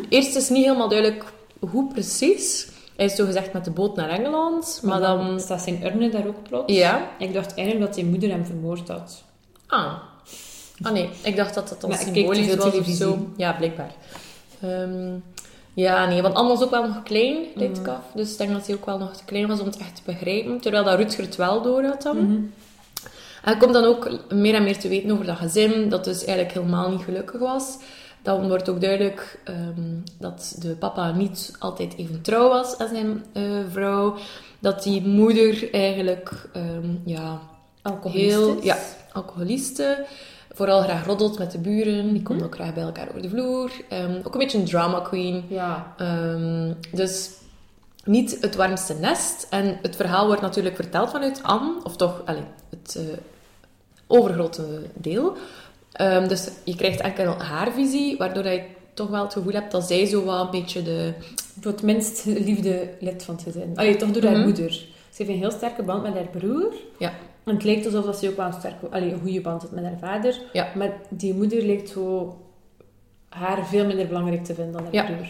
Eerst 0.09 0.35
is 0.35 0.49
niet 0.49 0.65
helemaal 0.65 0.89
duidelijk 0.89 1.23
hoe 1.59 1.87
precies. 1.93 2.67
Hij 2.95 3.05
is 3.05 3.15
zo 3.15 3.25
gezegd 3.25 3.53
met 3.53 3.65
de 3.65 3.71
boot 3.71 3.95
naar 3.95 4.09
Engeland, 4.09 4.79
maar 4.83 4.99
dan... 4.99 5.39
staat 5.39 5.61
zijn 5.61 5.85
urne 5.85 6.09
daar 6.09 6.27
ook 6.27 6.43
plots. 6.49 6.73
Ja. 6.73 7.09
Ik 7.19 7.33
dacht 7.33 7.53
eigenlijk 7.55 7.85
dat 7.85 7.95
zijn 7.95 8.09
moeder 8.09 8.29
hem 8.29 8.45
vermoord 8.45 8.87
had. 8.87 9.23
Ah. 9.67 9.93
Ah 10.81 10.91
nee, 10.91 11.09
ik 11.23 11.35
dacht 11.35 11.53
dat 11.53 11.69
dat 11.69 11.81
dan 11.81 11.89
Maar 11.89 11.99
symbolisch 11.99 12.47
was 12.55 12.65
of 12.65 12.71
televisie. 12.71 12.95
zo. 12.95 13.27
Ja, 13.37 13.53
blijkbaar. 13.53 13.91
Ehm, 14.61 15.09
ja, 15.73 16.05
nee, 16.05 16.21
want 16.21 16.35
Anne 16.35 16.49
was 16.49 16.61
ook 16.63 16.69
wel 16.69 16.87
nog 16.87 17.03
klein, 17.03 17.37
lijkt 17.55 17.73
Mhm. 17.77 17.81
ik 17.81 17.87
af. 17.95 18.03
Dus 18.13 18.31
ik 18.31 18.37
denk 18.37 18.51
dat 18.51 18.65
hij 18.67 18.75
ook 18.75 18.85
wel 18.85 18.97
nog 18.97 19.13
te 19.15 19.23
klein 19.25 19.47
was 19.47 19.59
om 19.59 19.65
het 19.65 19.77
echt 19.77 19.95
te 19.95 20.01
begrijpen. 20.05 20.59
Terwijl 20.61 20.83
dat 20.83 20.95
Rutger 20.97 21.23
het 21.23 21.35
wel 21.35 21.61
door 21.61 21.83
had 21.83 22.01
dan. 22.01 22.17
Mhm. 22.17 22.41
En 23.43 23.51
hij 23.51 23.57
komt 23.57 23.73
dan 23.73 23.83
ook 23.83 24.09
meer 24.33 24.53
en 24.53 24.63
meer 24.63 24.77
te 24.77 24.87
weten 24.87 25.11
over 25.11 25.25
dat 25.25 25.37
gezin, 25.37 25.89
dat 25.89 26.03
dus 26.03 26.23
eigenlijk 26.23 26.53
helemaal 26.53 26.91
niet 26.91 27.03
gelukkig 27.03 27.39
was. 27.39 27.77
Dan 28.21 28.47
wordt 28.47 28.69
ook 28.69 28.81
duidelijk 28.81 29.39
ehm, 29.43 29.99
dat 30.19 30.55
de 30.59 30.75
papa 30.75 31.11
niet 31.11 31.55
altijd 31.59 31.97
even 31.97 32.21
trouw 32.21 32.49
was 32.49 32.77
aan 32.77 32.87
zijn 32.87 33.25
eh, 33.33 33.43
vrouw. 33.71 34.15
Dat 34.59 34.83
die 34.83 35.07
moeder 35.07 35.73
eigenlijk 35.73 36.49
ehm, 36.53 36.95
ja, 37.05 37.39
heel 38.03 38.63
ja, 38.63 38.77
alcoholiste. 39.13 40.05
Vooral 40.51 40.81
graag 40.81 41.05
roddelt 41.05 41.37
met 41.37 41.51
de 41.51 41.59
buren. 41.59 42.13
Die 42.13 42.21
komen 42.21 42.45
ook 42.45 42.55
graag 42.55 42.73
bij 42.73 42.83
elkaar 42.83 43.07
over 43.09 43.21
de 43.21 43.29
vloer. 43.29 43.71
Ehm, 43.89 44.17
ook 44.23 44.33
een 44.33 44.39
beetje 44.39 44.57
een 44.57 44.65
drama 44.65 44.99
queen. 44.99 45.43
Ja. 45.47 45.95
Dus 46.91 47.29
niet 48.07 48.37
het 48.41 48.55
warmste 48.55 48.93
nest. 48.93 49.47
En 49.49 49.77
het 49.81 49.95
verhaal 49.95 50.25
wordt 50.25 50.41
natuurlijk 50.41 50.75
verteld 50.75 51.09
vanuit 51.09 51.43
Anne. 51.43 51.73
Of 51.83 51.95
toch, 51.95 52.21
allez, 52.25 52.43
het 52.69 52.95
eh, 52.95 53.03
overgrote 54.07 54.81
deel. 54.93 55.33
Ehm, 55.91 56.27
dus 56.27 56.49
je 56.63 56.75
krijgt 56.75 56.99
enkel 56.99 57.33
haar 57.41 57.71
visie. 57.71 58.17
Waardoor 58.17 58.45
je 58.47 58.63
toch 58.93 59.09
wel 59.09 59.23
het 59.23 59.33
gevoel 59.33 59.53
hebt 59.53 59.71
dat 59.71 59.83
zij 59.87 60.05
zo 60.05 60.25
wel 60.25 60.39
een 60.45 60.51
beetje 60.51 60.81
de... 60.81 61.13
Voor 61.61 61.71
het 61.71 61.81
minst 61.81 62.25
liefde 62.25 62.89
lid 62.99 63.23
van 63.23 63.35
het 63.35 63.43
gezin. 63.43 63.71
Allee, 63.75 63.95
toch 63.95 64.11
door 64.11 64.23
haar 64.23 64.31
Mhm. 64.35 64.43
moeder. 64.43 64.71
Ze 64.71 65.23
heeft 65.23 65.29
een 65.29 65.37
heel 65.37 65.51
sterke 65.51 65.83
band 65.83 66.03
met 66.03 66.13
haar 66.13 66.27
broer. 66.37 66.73
Ja. 66.97 67.13
En 67.43 67.53
het 67.53 67.63
lijkt 67.63 67.85
alsof 67.85 68.05
dat 68.05 68.17
ze 68.17 68.29
ook 68.29 68.35
wel 68.37 68.45
een, 68.45 68.53
sterke, 68.53 68.87
allee, 68.89 69.11
een 69.13 69.19
goede 69.19 69.41
band 69.41 69.61
heeft 69.61 69.73
met 69.73 69.83
haar 69.83 69.97
vader. 69.99 70.41
Ja. 70.53 70.67
Maar 70.75 70.91
die 71.09 71.33
moeder 71.33 71.65
lijkt 71.65 71.89
zo 71.89 72.37
haar 73.29 73.65
veel 73.67 73.85
minder 73.85 74.07
belangrijk 74.07 74.43
te 74.45 74.53
vinden 74.53 74.73
dan 74.73 74.83
haar 74.83 74.93
Ja. 74.93 75.03
broer. 75.03 75.27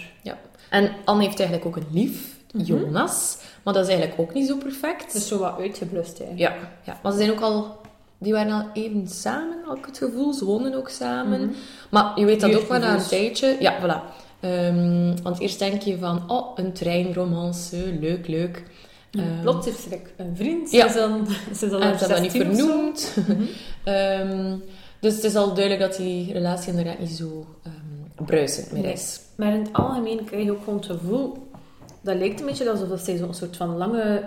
En 0.69 0.91
Anne 1.05 1.23
heeft 1.23 1.39
eigenlijk 1.39 1.67
ook 1.67 1.75
een 1.83 1.87
lief. 1.91 2.35
Jonas. 2.53 3.37
Maar 3.63 3.73
dat 3.73 3.83
is 3.83 3.89
eigenlijk 3.89 4.21
ook 4.21 4.33
niet 4.33 4.47
zo 4.47 4.57
perfect. 4.57 5.13
Is 5.15 5.27
zo 5.27 5.37
wat 5.37 5.59
uitgeblust, 5.59 6.17
hè. 6.17 6.25
Ja, 6.35 6.55
ja, 6.83 6.99
maar 7.03 7.11
ze 7.11 7.17
zijn 7.17 7.31
ook 7.31 7.39
al... 7.41 7.75
Die 8.17 8.33
waren 8.33 8.51
al 8.51 8.65
even 8.73 9.07
samen, 9.07 9.57
had 9.65 9.77
ik 9.77 9.85
het 9.85 9.97
gevoel. 9.97 10.33
Ze 10.33 10.45
woonden 10.45 10.75
ook 10.75 10.89
samen. 10.89 11.41
Mhm. 11.41 11.53
Maar 11.89 12.19
je 12.19 12.25
weet 12.25 12.39
dat 12.39 12.55
ook 12.55 12.67
wel 12.67 12.79
na 12.79 12.93
een 12.93 13.07
tijdje... 13.07 13.57
Ja, 13.59 13.75
voilà. 13.81 14.15
Ehm, 14.39 15.15
want 15.23 15.39
eerst 15.39 15.59
denk 15.59 15.81
je 15.81 15.97
van, 15.97 16.29
oh, 16.29 16.57
een 16.57 16.73
treinromance, 16.73 17.97
leuk, 17.99 18.27
leuk. 18.27 18.63
Um, 19.11 19.23
Plots 19.41 19.65
heeft 19.65 19.79
ze 19.79 19.99
een 20.17 20.35
vriend. 20.35 20.71
Ja. 20.71 20.81
Ze 20.81 20.87
is 20.87 20.93
dan, 20.93 21.27
ze 21.55 21.65
is 21.65 21.71
dan 21.71 21.81
en 21.81 21.99
ze 21.99 22.05
hebben 22.05 22.07
dat 22.07 22.21
niet 22.21 22.31
16 22.31 22.51
of 22.51 22.57
zo. 22.57 22.65
vernoemd. 22.65 23.13
Mhm. 23.27 23.41
Ehm, 23.93 24.55
dus 24.99 25.15
het 25.15 25.23
is 25.23 25.35
al 25.35 25.53
duidelijk 25.53 25.79
dat 25.89 25.95
die 25.97 26.33
relatie 26.33 26.69
inderdaad 26.69 26.99
niet 26.99 27.09
zo 27.09 27.45
bruisend 28.25 28.71
meer 28.71 28.81
Nee. 28.81 28.93
is. 28.93 29.19
Maar 29.35 29.53
in 29.53 29.59
het 29.59 29.73
algemeen 29.73 30.23
krijg 30.23 30.43
je 30.43 30.51
ook 30.51 30.63
gewoon 30.63 30.79
het 30.79 30.85
gevoel... 30.85 31.46
Dat 32.01 32.15
lijkt 32.17 32.39
een 32.39 32.45
beetje 32.45 32.69
alsof 32.71 32.99
zij 32.99 33.17
zo'n 33.17 33.33
soort 33.33 33.57
van 33.57 33.77
lange, 33.77 34.23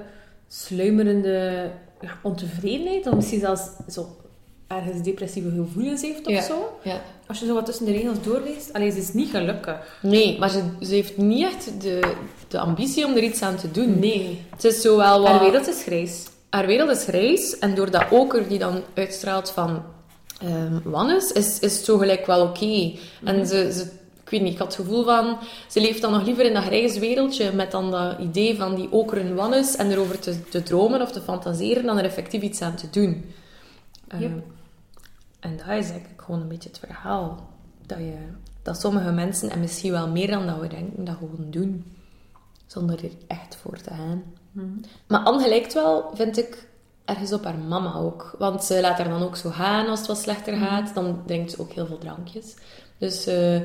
sluimerende 0.49 1.71
ja, 2.01 2.11
ontevredenheid, 2.23 3.07
of 3.07 3.15
misschien 3.15 3.41
zelfs 3.41 3.63
zo 3.89 4.17
ergens 4.67 5.03
depressieve 5.03 5.51
gevoelens 5.51 6.03
heeft 6.03 6.27
of 6.27 6.33
Ja. 6.33 6.43
zo. 6.43 6.79
Ja. 6.83 7.01
Als 7.27 7.39
je 7.41 7.47
zo 7.47 7.55
wat 7.55 7.67
tussen 7.67 7.85
de 7.87 7.93
regels 7.93 8.23
doorleest, 8.23 8.73
alleen 8.73 8.93
ze 8.93 8.99
is 8.99 9.13
niet 9.13 9.31
gelukkig. 9.31 9.99
Nee, 10.03 10.39
maar 10.39 10.51
ze, 10.51 10.63
ze 10.81 10.95
heeft 10.95 11.17
niet 11.17 11.45
echt 11.45 11.81
de, 11.83 12.13
de 12.49 12.59
ambitie 12.59 13.07
om 13.07 13.17
er 13.17 13.23
iets 13.23 13.43
aan 13.43 13.57
te 13.57 13.71
doen. 13.71 13.99
Nee. 13.99 14.41
Het 14.51 14.65
is 14.65 14.81
zo 14.81 14.97
wel 14.97 15.21
wat... 15.21 15.29
Haar 15.31 15.41
wereld 15.41 15.69
is 15.69 15.83
grijs. 15.83 16.27
haar 16.51 16.67
wereld 16.67 16.91
is 16.91 17.05
grijs. 17.05 17.59
En 17.59 17.75
door 17.75 17.91
dat 17.91 18.05
oker 18.11 18.49
die 18.49 18.59
dan 18.59 18.83
uitstraalt 18.95 19.51
van 19.51 19.83
ehm 20.43 20.79
Wannes, 20.85 21.33
is, 21.33 21.59
is 21.59 21.77
het 21.77 21.85
zo 21.85 21.99
gelijk 21.99 22.27
wel 22.27 22.43
oké. 22.47 22.93
En 23.25 23.47
ze, 23.47 23.73
ze... 23.73 23.87
Ik 24.31 24.39
weet 24.39 24.45
niet, 24.45 24.55
ik 24.55 24.59
had 24.59 24.77
het 24.77 24.87
gevoel 24.87 25.05
van... 25.05 25.39
Ze 25.69 25.81
leeft 25.81 26.01
dan 26.01 26.13
nog 26.13 26.25
liever 26.25 26.45
in 26.45 26.55
dat 26.55 26.65
grijze 26.65 27.01
wereldje 27.01 27.53
met 27.53 27.71
dan 27.71 27.91
dat 27.91 28.19
idee 28.19 28.57
van 28.57 28.75
die 28.75 28.93
okeren 28.93 29.35
Wannes 29.35 29.77
en 29.77 29.91
erover 29.91 30.19
te, 30.19 30.49
te 30.49 30.63
dromen 30.63 31.03
of 31.03 31.13
te 31.13 31.21
fantaseren 31.21 31.85
dan 31.85 31.99
er 31.99 32.05
effectief 32.05 32.43
iets 32.43 32.63
aan 32.63 32.75
te 32.75 32.91
doen. 32.91 33.25
Ehm. 34.09 34.39
En 35.41 35.57
dat 35.57 35.67
is 35.67 35.91
eigenlijk 35.91 36.23
gewoon 36.23 36.41
een 36.41 36.49
beetje 36.49 36.69
het 36.69 36.79
verhaal. 36.79 37.49
Dat, 37.87 37.99
je, 37.99 38.17
dat 38.63 38.81
sommige 38.81 39.13
mensen, 39.13 39.51
en 39.51 39.61
misschien 39.61 39.93
wel 39.93 40.09
meer 40.09 40.31
dan 40.31 40.47
dat 40.47 40.61
we 40.61 40.67
denken, 40.67 41.05
dat 41.05 41.17
gewoon 41.17 41.51
doen. 41.51 41.97
Zonder 42.67 43.05
er 43.05 43.11
echt 43.27 43.57
voor 43.57 43.79
te 43.79 43.91
gaan. 43.91 44.23
Maar 45.07 45.21
Anne 45.21 45.49
lijkt 45.49 45.73
wel, 45.73 46.11
vind 46.15 46.39
ik, 46.39 46.69
ergens 47.05 47.33
op 47.33 47.45
haar 47.45 47.59
mama 47.59 47.95
ook. 47.95 48.35
Want 48.39 48.65
ze 48.65 48.81
laat 48.81 48.99
haar 48.99 49.09
dan 49.09 49.23
ook 49.23 49.37
zo 49.37 49.51
gaan 49.51 49.87
als 49.87 49.99
het 49.99 50.09
wat 50.09 50.19
slechter 50.19 50.57
gaat. 50.57 50.95
Dan 50.95 51.23
drinkt 51.27 51.51
ze 51.51 51.61
ook 51.61 51.73
heel 51.73 51.87
veel 51.87 51.99
drankjes. 51.99 52.55
Dus 52.99 53.27
eh, 53.27 53.61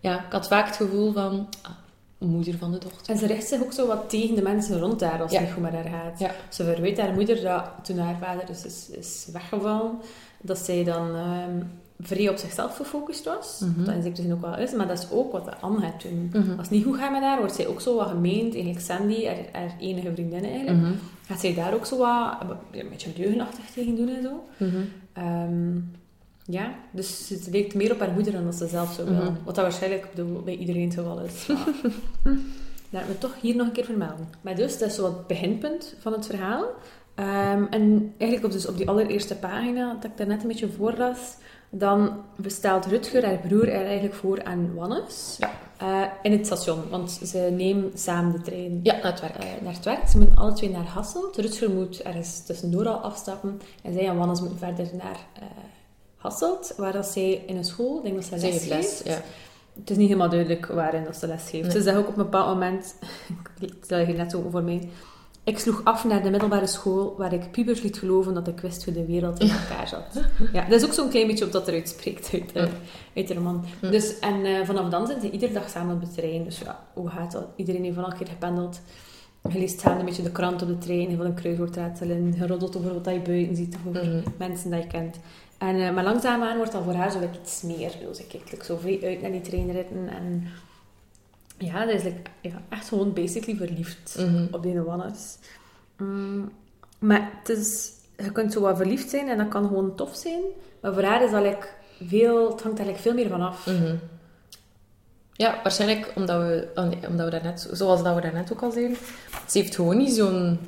ja, 0.00 0.18
ik 0.26 0.32
had 0.32 0.48
vaak 0.48 0.66
het 0.66 0.76
gevoel 0.76 1.12
van... 1.12 1.48
Ah, 1.62 1.70
moeder 2.18 2.58
van 2.58 2.72
de 2.72 2.78
dochter. 2.78 3.12
En 3.12 3.18
ze 3.18 3.26
richt 3.26 3.48
zich 3.48 3.62
ook 3.62 3.72
zo 3.72 3.86
wat 3.86 4.10
tegen 4.10 4.34
de 4.34 4.42
mensen 4.42 4.78
rond 4.80 5.00
haar 5.00 5.22
als 5.22 5.32
Ja. 5.32 5.40
niet 5.40 5.50
goed 5.52 5.62
met 5.62 5.72
haar 5.72 5.84
gaat. 5.88 6.18
Ja. 6.18 6.30
Ze 6.48 6.64
verweet 6.64 7.00
haar 7.00 7.12
moeder 7.14 7.40
dat 7.42 7.64
toen 7.82 7.98
haar 7.98 8.16
vader 8.20 8.46
dus 8.46 8.64
is, 8.64 8.88
is 8.90 9.26
weggevallen, 9.32 9.92
dat 10.40 10.58
zij 10.58 10.84
dan 10.84 11.14
ehm, 11.16 11.62
vrij 12.00 12.28
op 12.28 12.36
zichzelf 12.36 12.76
gefocust 12.76 13.24
was. 13.24 13.60
Mhm. 13.64 13.84
Dat 13.84 13.94
in 13.94 14.02
zekere 14.02 14.22
zin 14.22 14.32
ook 14.32 14.40
wel 14.40 14.56
is, 14.58 14.72
maar 14.72 14.88
dat 14.88 14.98
is 14.98 15.10
ook 15.10 15.32
wat 15.32 15.44
de 15.44 15.56
Anne 15.56 15.80
gaat 15.80 16.02
doen. 16.02 16.28
Mhm. 16.32 16.50
Als 16.50 16.68
het 16.68 16.70
niet 16.70 16.84
goed 16.84 16.96
gaat 16.96 17.12
met 17.12 17.22
haar, 17.22 17.38
wordt 17.38 17.54
zij 17.54 17.66
ook 17.66 17.80
zo 17.80 17.96
wat 17.96 18.08
gemeend. 18.08 18.54
Eigenlijk 18.54 18.84
Sandy, 18.84 19.24
haar, 19.26 19.36
haar 19.52 19.74
enige 19.80 20.12
vriendin 20.12 20.44
eigenlijk, 20.44 20.78
Mhm. 20.78 20.92
gaat 21.26 21.40
zij 21.40 21.54
daar 21.54 21.74
ook 21.74 21.86
zo 21.86 21.96
wat 21.98 22.34
een 22.72 22.88
beetje 22.88 23.10
leugenachtig 23.16 23.64
tegen 23.74 23.96
doen 23.96 24.08
en 24.08 24.22
zo. 24.22 24.44
Mhm. 24.56 24.76
Ja, 26.50 26.74
dus 26.90 27.26
ze 27.28 27.50
lijkt 27.50 27.74
meer 27.74 27.92
op 27.92 27.98
haar 28.00 28.12
moeder 28.12 28.32
dan 28.32 28.44
dat 28.44 28.54
ze 28.54 28.66
zelf 28.68 28.92
zou 28.92 29.08
willen. 29.08 29.24
Mhm. 29.24 29.34
Wat 29.44 29.54
dat 29.54 29.64
waarschijnlijk 29.64 30.06
bedoel, 30.14 30.42
bij 30.42 30.56
iedereen 30.56 30.84
het 30.84 30.94
geval 30.94 31.20
is. 31.20 31.46
Maar 31.46 31.66
laat 32.90 33.08
me 33.08 33.18
toch 33.18 33.34
hier 33.40 33.56
nog 33.56 33.66
een 33.66 33.72
keer 33.72 33.84
vermelden. 33.84 34.28
Maar 34.40 34.56
dus, 34.56 34.78
dat 34.78 34.88
is 34.88 34.94
zo 34.94 35.04
het 35.04 35.26
beginpunt 35.26 35.94
van 36.00 36.12
het 36.12 36.26
verhaal. 36.26 36.64
Ehm, 37.14 37.64
en 37.70 38.12
eigenlijk 38.18 38.44
op, 38.44 38.52
dus 38.52 38.66
op 38.66 38.76
die 38.76 38.88
allereerste 38.88 39.36
pagina, 39.36 39.94
dat 39.94 40.04
ik 40.10 40.16
daar 40.16 40.26
net 40.26 40.42
een 40.42 40.48
beetje 40.48 40.68
voorlas, 40.76 41.18
dan 41.70 42.10
bestelt 42.36 42.86
Rutger 42.86 43.24
haar 43.26 43.38
broer 43.38 43.68
er 43.68 43.84
eigenlijk 43.84 44.14
voor 44.14 44.44
aan 44.44 44.74
Wannes 44.74 45.36
Ja. 45.38 45.50
eh, 45.76 46.02
in 46.22 46.32
het 46.32 46.46
station. 46.46 46.88
Want 46.90 47.10
ze 47.24 47.38
nemen 47.56 47.90
samen 47.94 48.32
de 48.32 48.40
trein 48.40 48.80
Ja, 48.82 48.92
naar 48.92 49.02
het 49.12 49.20
werk. 49.20 49.36
eh, 49.36 49.44
naar 49.62 49.72
het 49.74 49.84
werk. 49.84 50.08
Ze 50.08 50.18
moeten 50.18 50.36
alle 50.36 50.52
twee 50.52 50.70
naar 50.70 50.84
Hasselt. 50.84 51.36
Rutger 51.36 51.70
moet 51.70 52.02
ergens 52.02 52.42
tussendoor 52.46 52.86
al 52.88 52.96
afstappen. 52.98 53.60
En 53.82 53.92
zij 53.92 54.08
en 54.08 54.16
Wannes 54.16 54.40
moeten 54.40 54.58
verder 54.58 54.88
naar 54.92 55.18
eh, 55.34 55.42
Hasselt, 56.20 56.74
waar 56.76 56.92
dat 56.92 57.06
zij 57.06 57.42
in 57.46 57.56
een 57.56 57.64
school, 57.64 57.96
ik 57.96 58.02
denk 58.02 58.14
dat 58.14 58.24
ze 58.24 58.38
Zij 58.38 58.68
les 58.68 59.00
ja. 59.04 59.22
Het 59.80 59.90
is 59.90 59.96
niet 59.96 60.08
helemaal 60.08 60.28
duidelijk 60.30 60.66
waarin 60.66 61.04
dat 61.04 61.16
ze 61.16 61.26
les 61.26 61.42
geeft. 61.50 61.62
Nee. 61.62 61.70
Ze 61.72 61.82
zegt 61.82 61.96
ook 61.96 62.08
op 62.08 62.16
een 62.16 62.22
bepaald 62.24 62.48
moment, 62.48 62.94
ik 63.60 63.74
stel 63.82 63.98
je 63.98 64.06
net 64.12 64.30
zo 64.30 64.48
voor 64.50 64.62
mij, 64.62 64.88
ik 65.44 65.58
sloeg 65.58 65.80
af 65.84 66.04
naar 66.04 66.22
de 66.22 66.30
middelbare 66.30 66.66
school, 66.66 67.14
waar 67.18 67.32
ik 67.32 67.50
pubers 67.50 67.82
liet 67.82 67.98
geloven 67.98 68.34
dat 68.34 68.48
ik 68.48 68.60
wist 68.60 68.84
hoe 68.84 68.94
de 68.94 69.04
wereld 69.06 69.38
in 69.40 69.50
elkaar 69.68 69.88
zat. 69.88 70.20
Ja, 70.52 70.64
dat 70.68 70.80
is 70.80 70.86
ook 70.86 70.92
zo'n 70.92 71.08
klein 71.08 71.26
beetje 71.26 71.44
op 71.44 71.52
dat 71.52 71.68
eruit 71.68 71.88
spreekt 71.88 72.30
uit, 72.32 72.52
eh, 72.52 72.62
Ja. 72.62 72.68
uit 73.16 73.28
de 73.28 73.34
roman. 73.34 73.64
Dus, 73.80 74.18
en 74.18 74.44
eh, 74.44 74.64
vanaf 74.64 74.88
dan 74.90 75.06
zijn 75.06 75.20
ze 75.20 75.30
iedere 75.30 75.52
dag 75.52 75.68
samen 75.70 75.94
op 75.94 76.00
de 76.00 76.10
trein. 76.10 76.44
Dus 76.44 76.58
ja, 76.58 76.86
hoe 76.94 77.08
gaat 77.08 77.32
dat? 77.32 77.44
Iedereen 77.56 77.84
heeft 77.84 77.98
al 77.98 78.04
een 78.10 78.16
keer 78.16 78.26
gependeld. 78.26 78.80
Je 79.52 79.58
leest 79.58 79.80
samen 79.80 79.98
een 79.98 80.04
beetje 80.04 80.22
de 80.22 80.30
krant 80.32 80.62
op 80.62 80.68
de 80.68 80.78
trein, 80.78 81.10
je 81.10 81.16
wil 81.16 81.26
een 81.26 81.34
kruiswoord 81.34 81.76
ratelen, 81.76 82.34
je 82.36 82.46
roddelt 82.46 82.76
over 82.76 82.94
wat 82.94 83.04
je 83.14 83.20
buiten 83.20 83.56
ziet, 83.56 83.76
over 83.88 84.04
Mhm. 84.06 84.20
mensen 84.36 84.70
dat 84.70 84.82
je 84.82 84.86
kent. 84.88 85.16
En, 85.60 85.80
eh, 85.80 85.94
maar 85.94 86.04
langzaamaan 86.04 86.56
wordt 86.56 86.72
dat 86.72 86.82
voor 86.84 86.94
haar 86.94 87.10
zo 87.10 87.18
iets 87.42 87.62
meer. 87.62 87.92
Dus 88.08 88.18
ik 88.18 88.28
kijk 88.28 88.50
like, 88.50 88.64
zo 88.64 88.78
uit 89.02 89.20
naar 89.22 89.30
die 89.30 89.40
treinritten. 89.40 90.08
En 90.08 90.46
ja, 91.58 91.84
dat 91.84 91.94
is 91.94 92.02
like, 92.02 92.30
ja, 92.40 92.62
echt 92.68 92.88
gewoon 92.88 93.12
basically 93.12 93.56
verliefd 93.56 94.16
Mhm. 94.18 94.46
op 94.50 94.62
die 94.62 94.80
Wannes. 94.80 95.36
Mm, 95.96 96.52
maar 96.98 97.30
het 97.38 97.48
is, 97.58 97.90
je 98.16 98.32
kunt 98.32 98.52
zo 98.52 98.60
wat 98.60 98.76
verliefd 98.76 99.10
zijn 99.10 99.28
en 99.28 99.38
dat 99.38 99.48
kan 99.48 99.66
gewoon 99.66 99.94
tof 99.94 100.16
zijn. 100.16 100.40
Maar 100.80 100.92
voor 100.92 101.02
haar 101.02 101.22
is 101.24 101.30
dat 101.30 101.42
like, 101.42 101.68
veel, 102.06 102.50
het 102.50 102.62
hangt 102.62 102.78
like 102.84 102.98
veel 102.98 103.14
meer 103.14 103.28
van 103.28 103.40
af. 103.40 103.66
Mhm. 103.66 103.94
Ja, 105.32 105.60
waarschijnlijk 105.62 106.12
omdat 106.16 106.40
we, 106.40 106.68
oh 106.74 106.84
nee, 106.84 107.08
omdat 107.08 107.24
we 107.24 107.30
daarnet, 107.30 107.68
zoals 107.72 108.02
dat 108.02 108.14
we 108.14 108.20
daarnet 108.20 108.52
ook 108.52 108.62
al 108.62 108.70
zeiden, 108.70 108.96
ze 109.48 109.58
heeft 109.58 109.74
gewoon 109.74 109.96
niet 109.96 110.12
zo'n... 110.12 110.58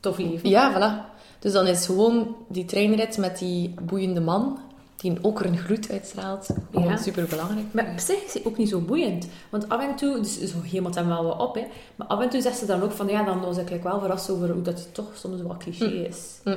Tof 0.00 0.18
leven. 0.18 0.48
Ja, 0.48 0.72
voilà. 0.72 1.15
Dus 1.38 1.52
dan 1.52 1.66
is 1.66 1.86
gewoon 1.86 2.36
die 2.48 2.64
treinrit 2.64 3.18
met 3.18 3.38
die 3.38 3.74
boeiende 3.82 4.20
man, 4.20 4.58
die 4.96 5.18
ook 5.22 5.40
een 5.40 5.58
gloed 5.58 5.90
uitstraalt, 5.90 6.48
gewoon 6.72 6.88
Ja. 6.88 6.96
super 6.96 7.26
belangrijk. 7.28 7.66
Maar 7.72 7.90
op 7.92 7.98
zich 7.98 8.24
is 8.24 8.32
hij 8.32 8.42
ook 8.44 8.56
niet 8.56 8.68
zo 8.68 8.80
boeiend. 8.80 9.26
Want 9.50 9.68
af 9.68 9.80
en 9.88 9.96
toe, 9.96 10.20
dus 10.20 10.40
zo 10.40 10.62
hemelt 10.62 10.94
hem 10.94 11.06
wel 11.08 11.24
wat 11.24 11.40
op, 11.40 11.54
hè, 11.54 11.64
maar 11.96 12.06
af 12.06 12.20
en 12.20 12.28
toe 12.28 12.40
zegt 12.40 12.58
ze 12.58 12.66
dan 12.66 12.82
ook 12.82 12.92
van, 12.92 13.08
ja, 13.08 13.24
dan 13.24 13.40
was 13.40 13.56
ik 13.56 13.70
like 13.70 13.82
wel 13.88 14.00
verrast 14.00 14.30
over 14.30 14.50
hoe 14.50 14.62
dat 14.62 14.74
hij 14.74 14.88
toch 14.92 15.08
soms 15.14 15.42
wel 15.42 15.56
cliché 15.58 15.84
is. 15.84 16.38
Hm. 16.44 16.56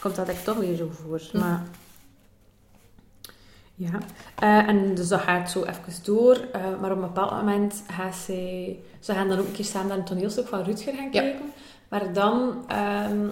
Komt 0.00 0.16
dat 0.16 0.28
echt 0.28 0.44
toch 0.44 0.56
weer 0.56 0.76
zo 0.76 0.90
voor. 1.06 1.20
Maar... 1.32 1.62
Ja. 3.74 3.98
Eh, 4.38 4.68
en 4.68 4.94
dus 4.94 5.08
dat 5.08 5.20
gaat 5.20 5.50
zo 5.50 5.62
even 5.62 6.04
door. 6.04 6.34
eh, 6.52 6.60
maar 6.80 6.90
op 6.90 6.96
een 6.96 7.02
bepaald 7.02 7.30
moment 7.30 7.82
gaat 7.90 8.14
zij... 8.14 8.78
Ze 9.00 9.12
gaan 9.12 9.28
dan 9.28 9.38
ook 9.38 9.46
een 9.46 9.52
keer 9.52 9.64
samen 9.64 9.88
naar 9.88 9.98
een 9.98 10.04
toneelstuk 10.04 10.46
van 10.48 10.62
Rutger 10.62 10.94
gaan 10.94 11.04
Ja. 11.12 11.20
kijken. 11.20 11.52
Maar 11.88 12.12
dan... 12.12 12.54
ehm, 12.68 13.26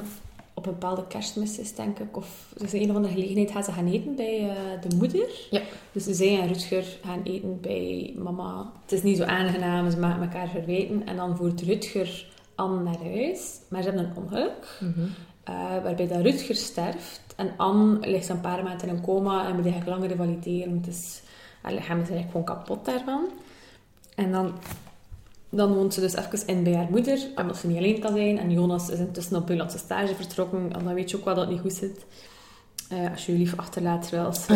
op 0.60 0.66
een 0.66 0.78
bepaalde 0.78 1.06
kerstmis 1.06 1.58
is, 1.58 1.74
denk 1.74 1.98
ik. 1.98 2.16
Of 2.16 2.52
is 2.56 2.72
een 2.72 2.90
of 2.90 2.96
andere 2.96 3.14
gelegenheid 3.14 3.50
gaan 3.50 3.64
ze 3.64 3.72
gaan 3.72 3.86
eten 3.86 4.14
bij 4.16 4.48
eh, 4.48 4.82
de 4.88 4.96
moeder. 4.96 5.28
Ja. 5.50 5.60
Dus 5.92 6.04
zij 6.04 6.40
en 6.40 6.46
Rutger 6.48 6.84
gaan 7.04 7.22
eten 7.22 7.60
bij 7.60 8.14
mama. 8.16 8.72
Het 8.82 8.92
is 8.92 9.02
niet 9.02 9.16
zo 9.16 9.24
aangenaam, 9.24 9.90
ze 9.90 9.98
maken 9.98 10.22
elkaar 10.22 10.48
verweten. 10.48 11.06
En 11.06 11.16
dan 11.16 11.36
voert 11.36 11.62
Rutger 11.62 12.26
Anne 12.54 12.82
naar 12.82 12.98
huis. 13.02 13.60
Maar 13.68 13.82
ze 13.82 13.88
hebben 13.88 14.04
een 14.06 14.22
ongeluk, 14.22 14.78
Mhm. 14.80 15.00
eh, 15.44 15.54
waarbij 15.82 16.06
dat 16.08 16.20
Rutger 16.20 16.54
sterft. 16.54 17.20
En 17.36 17.50
Anne 17.56 17.98
ligt 18.08 18.28
een 18.28 18.40
paar 18.40 18.62
maanden 18.62 18.88
in 18.88 18.94
een 18.94 19.02
coma 19.02 19.46
en 19.46 19.54
moet 19.54 19.64
eigenlijk 19.64 19.86
langer 19.96 20.08
revalideren. 20.08 20.76
Het 20.76 20.86
is, 20.86 21.22
haar 21.62 21.72
lichaam 21.72 22.00
is 22.00 22.08
eigenlijk 22.10 22.30
gewoon 22.30 22.46
kapot 22.46 22.84
daarvan. 22.84 23.28
En 24.14 24.32
dan, 24.32 24.52
dan 25.50 25.74
woont 25.74 25.94
ze 25.94 26.00
dus 26.00 26.16
even 26.16 26.46
in 26.46 26.62
bij 26.62 26.74
haar 26.74 26.90
moeder, 26.90 27.18
omdat 27.36 27.56
ze 27.56 27.66
niet 27.66 27.76
alleen 27.76 28.00
kan 28.00 28.16
zijn. 28.16 28.38
En 28.38 28.50
Jonas 28.50 28.88
is 28.88 28.98
intussen 28.98 29.36
op 29.36 29.46
buitenlandse 29.46 29.84
stage 29.84 30.14
vertrokken. 30.14 30.72
En 30.72 30.84
dan 30.84 30.94
weet 30.94 31.10
je 31.10 31.16
ook 31.16 31.24
wel 31.24 31.34
dat 31.34 31.44
het 31.44 31.52
niet 31.52 31.62
goed 31.62 31.72
zit. 31.72 32.04
Eh, 32.88 33.10
als 33.10 33.26
je 33.26 33.32
je 33.32 33.38
lief 33.38 33.56
achterlaat 33.56 34.08
terwijl 34.08 34.32
ze 34.34 34.52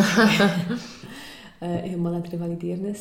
eh, 1.59 1.69
helemaal 1.69 2.15
aan 2.15 2.23
het 2.23 2.31
revalideren 2.31 2.85
is. 2.85 3.01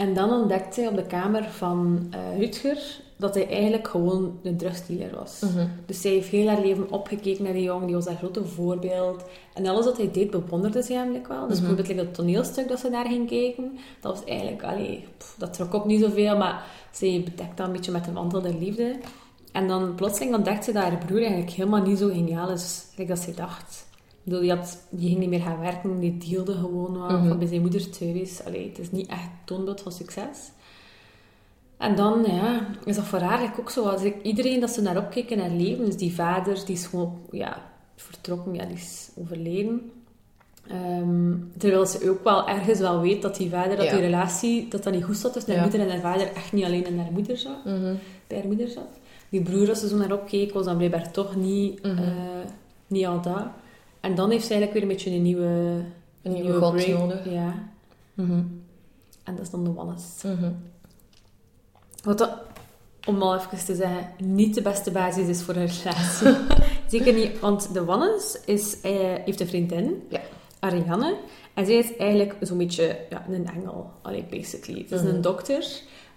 En 0.00 0.14
dan 0.14 0.30
ontdekt 0.30 0.74
zij 0.74 0.86
op 0.88 0.96
de 0.96 1.06
kamer 1.06 1.44
van 1.50 2.06
eh 2.10 2.38
Rutger 2.38 3.00
dat 3.16 3.34
hij 3.34 3.48
eigenlijk 3.48 3.88
gewoon 3.88 4.38
een 4.42 4.56
drugsdealer 4.56 5.14
was. 5.16 5.40
Mhm. 5.40 5.66
Dus 5.86 6.00
zij 6.00 6.10
heeft 6.10 6.28
heel 6.28 6.48
haar 6.48 6.60
leven 6.60 6.90
opgekeken 6.92 7.44
naar 7.44 7.52
die 7.52 7.62
jongen, 7.62 7.86
die 7.86 7.94
was 7.94 8.06
haar 8.06 8.16
grote 8.16 8.44
voorbeeld. 8.44 9.24
En 9.54 9.66
alles 9.66 9.84
wat 9.84 9.96
hij 9.96 10.10
deed 10.10 10.30
bewonderde 10.30 10.82
ze 10.82 11.08
like 11.12 11.28
wel. 11.28 11.46
Dus 11.46 11.58
Mhm. 11.60 11.66
bijvoorbeeld 11.66 11.88
like 11.88 12.04
dat 12.04 12.14
toneelstuk 12.14 12.68
dat 12.68 12.78
ze 12.78 12.90
daar 12.90 13.06
ging 13.06 13.28
kijken, 13.28 13.78
dat 14.00 14.12
was 14.18 14.24
eigenlijk, 14.28 14.62
allee, 14.62 15.04
pff, 15.18 15.34
dat 15.38 15.52
trok 15.52 15.74
op 15.74 15.84
niet 15.84 16.00
zoveel, 16.00 16.36
maar 16.36 16.64
zij 16.92 17.22
bedekt 17.24 17.56
dat 17.56 17.66
een 17.66 17.72
beetje 17.72 17.92
met 17.92 18.06
een 18.06 18.12
mantel 18.12 18.40
der 18.42 18.54
liefde. 18.54 18.96
En 19.52 19.68
dan 19.68 19.94
plotseling 19.94 20.34
ontdekt 20.34 20.64
ze 20.64 20.72
dat 20.72 20.82
haar 20.82 21.02
broer 21.06 21.18
eigenlijk 21.20 21.50
helemaal 21.50 21.82
niet 21.82 21.98
zo 21.98 22.08
geniaal 22.08 22.50
is, 22.50 22.84
like 22.96 23.10
dat 23.10 23.18
ze 23.22 23.34
dacht. 23.34 23.86
Bedoel, 24.22 24.40
die, 24.40 24.50
had, 24.54 24.86
die 24.90 25.08
ging 25.08 25.20
niet 25.20 25.28
meer 25.28 25.40
gaan 25.40 25.60
werken, 25.60 26.00
die 26.00 26.18
deelde 26.18 26.52
gewoon 26.54 26.98
wat, 26.98 27.10
Mhm. 27.10 27.28
van 27.28 27.38
bij 27.38 27.46
zijn 27.48 27.60
moeder 27.60 27.90
thuis. 27.90 28.44
Allee, 28.44 28.68
het 28.68 28.78
is 28.78 28.90
niet 28.90 29.06
echt 29.08 29.28
toonbeeld 29.44 29.80
van 29.80 29.92
succes. 29.92 30.50
En 31.76 31.94
dan 31.96 32.24
ja, 32.26 32.66
is 32.84 32.96
dat 32.96 33.04
voor 33.04 33.18
haar 33.18 33.28
eigenlijk 33.28 33.60
ook 33.60 33.70
zo. 33.70 33.84
Als 33.84 34.02
ik, 34.02 34.22
iedereen 34.22 34.60
dat 34.60 34.70
ze 34.70 34.82
naar 34.82 34.96
opkeek 34.96 35.30
in 35.30 35.38
haar 35.40 35.50
leven, 35.50 35.84
dus 35.84 35.96
die 35.96 36.14
vader, 36.14 36.64
die 36.66 36.74
is 36.74 36.86
gewoon 36.86 37.18
ja, 37.30 37.62
vertrokken, 37.96 38.54
ja, 38.54 38.64
die 38.64 38.74
is 38.76 39.10
overleden. 39.16 39.90
Ehm, 40.68 41.34
terwijl 41.58 41.86
ze 41.86 42.10
ook 42.10 42.24
wel 42.24 42.48
ergens 42.48 42.78
wel 42.78 43.00
weet 43.00 43.22
dat 43.22 43.36
die 43.36 43.50
vader, 43.50 43.76
dat 43.76 43.84
Ja. 43.86 43.92
die 43.92 44.00
relatie, 44.00 44.68
dat 44.68 44.82
dat 44.84 44.92
niet 44.92 45.04
goed 45.04 45.16
zat 45.16 45.32
tussen 45.32 45.52
haar 45.52 45.60
Ja. 45.64 45.68
moeder 45.68 45.86
en 45.88 46.00
haar 46.00 46.12
vader, 46.12 46.32
echt 46.34 46.52
niet 46.52 46.64
alleen 46.64 46.86
in 46.86 46.98
haar 46.98 47.12
moeder 47.12 47.36
zat, 47.38 47.64
Mhm. 47.64 47.94
bij 48.26 48.38
haar 48.38 48.46
moeder 48.46 48.68
zat. 48.68 48.88
Die 49.28 49.42
broer, 49.42 49.68
als 49.68 49.80
ze 49.80 49.88
zo 49.88 49.96
naar 49.96 50.12
opkeek, 50.12 50.52
was 50.52 50.64
dan 50.64 50.76
blijkbaar 50.76 51.10
toch 51.10 51.36
niet, 51.36 51.82
Mhm. 51.82 51.98
eh, 51.98 52.08
niet 52.86 53.06
al 53.06 53.20
dat. 53.20 53.44
En 54.00 54.14
dan 54.14 54.30
heeft 54.30 54.46
ze 54.46 54.52
eigenlijk 54.54 54.72
weer 54.72 54.82
een 54.82 54.96
beetje 54.96 55.10
een 55.16 55.22
nieuwe... 55.22 55.82
Een 56.22 56.32
nieuwe 56.32 56.52
god 56.52 56.72
break. 56.72 56.98
nodig. 56.98 57.24
Ja. 57.30 57.54
Mhm. 58.14 58.42
En 59.24 59.34
dat 59.36 59.40
is 59.40 59.50
dan 59.50 59.64
de 59.64 59.72
Wannes. 59.72 60.02
Mhm. 60.24 60.52
Wat 62.02 62.18
dat, 62.18 62.30
om 63.06 63.22
al 63.22 63.36
even 63.36 63.64
te 63.64 63.74
zeggen, 63.74 64.08
niet 64.18 64.54
de 64.54 64.62
beste 64.62 64.90
basis 64.90 65.26
is 65.28 65.42
voor 65.42 65.54
een 65.56 65.66
relatie. 65.66 66.36
Zeker 66.98 67.12
niet, 67.14 67.40
want 67.40 67.74
de 67.74 67.84
Wannes 67.84 68.40
is, 68.44 68.80
eh, 68.80 68.90
heeft 69.24 69.40
een 69.40 69.48
vriendin, 69.48 70.02
Ja. 70.08 70.20
Ariane. 70.58 71.16
En 71.54 71.66
zij 71.66 71.74
is 71.74 71.96
eigenlijk 71.96 72.36
zo'n 72.40 72.58
beetje 72.58 72.98
ja, 73.10 73.24
een 73.28 73.46
engel, 73.46 73.90
allee, 74.02 74.24
basically. 74.30 74.80
Het 74.80 74.90
is 74.92 75.00
Mhm. 75.02 75.14
een 75.14 75.20
dokter. 75.20 75.66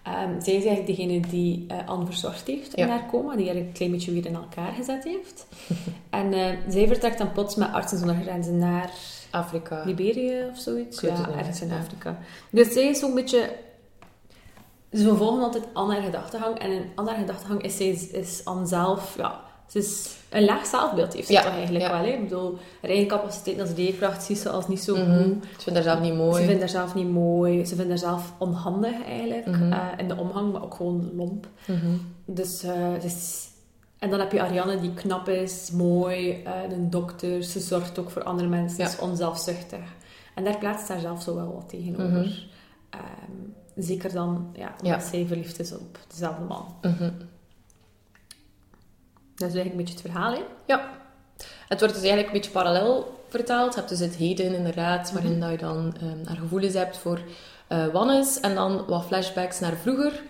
Ehm, 0.04 0.42
zij 0.42 0.54
is 0.54 0.66
eigenlijk 0.66 0.98
degene 0.98 1.20
die 1.20 1.66
eh 1.68 1.88
Anne 1.88 2.06
verzorgd 2.06 2.48
heeft 2.48 2.74
in 2.74 2.86
Ja. 2.86 2.90
haar 2.90 3.10
coma, 3.10 3.36
die 3.36 3.48
haar 3.48 3.56
een 3.56 3.72
klein 3.72 3.92
beetje 3.92 4.12
weer 4.12 4.26
in 4.26 4.36
elkaar 4.36 4.72
gezet 4.74 5.04
heeft. 5.04 5.48
en 6.10 6.34
eh, 6.34 6.58
zij 6.70 6.88
vertrekt 6.88 7.18
dan 7.18 7.32
plots 7.32 7.56
met 7.56 7.72
artsen 7.74 7.98
zonder 7.98 8.16
grenzen 8.16 8.58
naar 8.58 8.90
Afrika. 9.32 9.84
Liberia 9.86 10.48
of 10.48 10.58
zoiets. 10.58 11.02
Ja, 11.02 11.30
ergens 11.38 11.62
in 11.62 11.68
ja. 11.68 11.78
Afrika. 11.80 12.18
Dus 12.50 12.74
zij 12.74 12.84
is 12.88 13.00
zo'n 13.00 13.14
beetje... 13.14 13.56
Ze 14.92 15.16
volgen 15.16 15.44
altijd 15.44 15.64
Anne 15.74 15.94
haar 15.94 16.04
gedachtegang. 16.04 16.60
En 16.60 16.72
in 16.72 16.92
Anne 16.96 17.10
haar 17.10 17.20
gedachtegang 17.20 17.62
is 17.64 17.78
zij 17.78 17.88
is 18.12 18.46
Anne 18.46 18.66
zelf... 18.66 19.16
Ja, 19.18 19.42
ze 19.68 19.78
is 19.78 20.16
een 20.34 20.46
laag 20.46 20.66
zelfbeeld 20.66 21.14
heeft 21.14 21.28
ze 21.28 21.34
Ja, 21.34 21.42
toch 21.42 21.54
eigenlijk 21.54 21.88
wel. 21.88 21.98
Hè? 21.98 22.08
Ik 22.08 22.22
bedoel, 22.24 22.58
haar 22.82 22.90
eigen 22.90 23.08
capaciteit 23.08 23.60
als 23.60 23.70
leerkracht 23.76 24.24
ziet 24.24 24.38
ze 24.38 24.50
als 24.50 24.68
niet 24.68 24.80
zo 24.82 24.96
Mhm. 24.96 25.24
goed. 25.24 25.44
Ik 25.44 25.60
vind 25.62 25.76
haar 25.76 25.86
zelf 25.86 26.00
niet 26.00 26.16
mooi. 26.16 26.40
Ze 26.42 26.46
vindt 26.48 26.60
haarzelf 26.60 26.96
niet 26.96 27.10
mooi. 27.10 27.66
Ze 27.66 27.76
vindt 27.76 27.90
haarzelf 27.90 28.34
onhandig 28.38 29.04
eigenlijk. 29.06 29.46
Mhm. 29.46 29.72
eh, 29.72 29.80
in 29.98 30.08
de 30.08 30.18
omgang, 30.18 30.52
maar 30.52 30.64
ook 30.64 30.74
gewoon 30.74 31.10
lomp. 31.16 31.48
Mhm. 31.68 31.88
Dus, 32.26 32.64
eh, 32.64 32.74
dus- 33.02 33.48
en 34.00 34.10
dan 34.10 34.20
heb 34.20 34.32
je 34.32 34.42
Ariane 34.42 34.80
die 34.80 34.94
knap 34.94 35.30
is, 35.30 35.72
mooi, 35.72 36.32
eh, 36.44 36.52
een 36.72 36.90
dokter. 36.90 37.44
Ze 37.44 37.60
zorgt 37.60 38.00
ook 38.00 38.10
voor 38.10 38.24
andere 38.24 38.48
mensen, 38.50 38.84
Ja. 38.84 38.90
is 38.90 39.00
onzelfzuchtig. 39.00 39.80
En 40.36 40.44
daar 40.44 40.58
plaatst 40.58 40.88
haar 40.88 41.00
zelf 41.00 41.22
zo 41.22 41.36
wel 41.36 41.54
wat 41.54 41.70
tegenover. 41.70 42.48
Ehm, 42.90 43.02
zeker 43.76 44.14
dan, 44.14 44.50
ja, 44.54 44.68
omdat 44.68 45.02
Ja. 45.04 45.10
zij 45.10 45.26
verliefd 45.28 45.60
is 45.60 45.74
op 45.74 45.98
dezelfde 46.08 46.44
man. 46.44 46.66
Mhm. 46.82 47.10
Dat 49.36 49.50
is 49.50 49.56
eigenlijk 49.56 49.72
een 49.72 49.78
beetje 49.78 49.94
het 49.94 50.12
verhaal, 50.12 50.32
hè? 50.34 50.42
Ja. 50.66 50.90
Het 51.68 51.80
wordt 51.80 51.94
dus 51.94 52.04
eigenlijk 52.04 52.28
een 52.28 52.34
beetje 52.42 52.52
parallel 52.52 53.20
vertaald. 53.30 53.74
Je 53.74 53.78
hebt 53.80 53.90
dus 53.92 54.00
het 54.00 54.16
heden 54.16 54.54
inderdaad, 54.56 55.12
waarin 55.12 55.32
Mhm. 55.32 55.40
dat 55.40 55.50
je 55.52 55.58
dan 55.58 55.96
haar 56.26 56.38
gevoelens 56.38 56.74
hebt 56.74 56.98
voor 56.98 57.20
eh 57.68 57.88
Wannes. 57.88 58.40
En 58.40 58.56
dan 58.56 58.86
wat 58.88 59.06
flashbacks 59.06 59.60
naar 59.60 59.74
vroeger. 59.82 60.22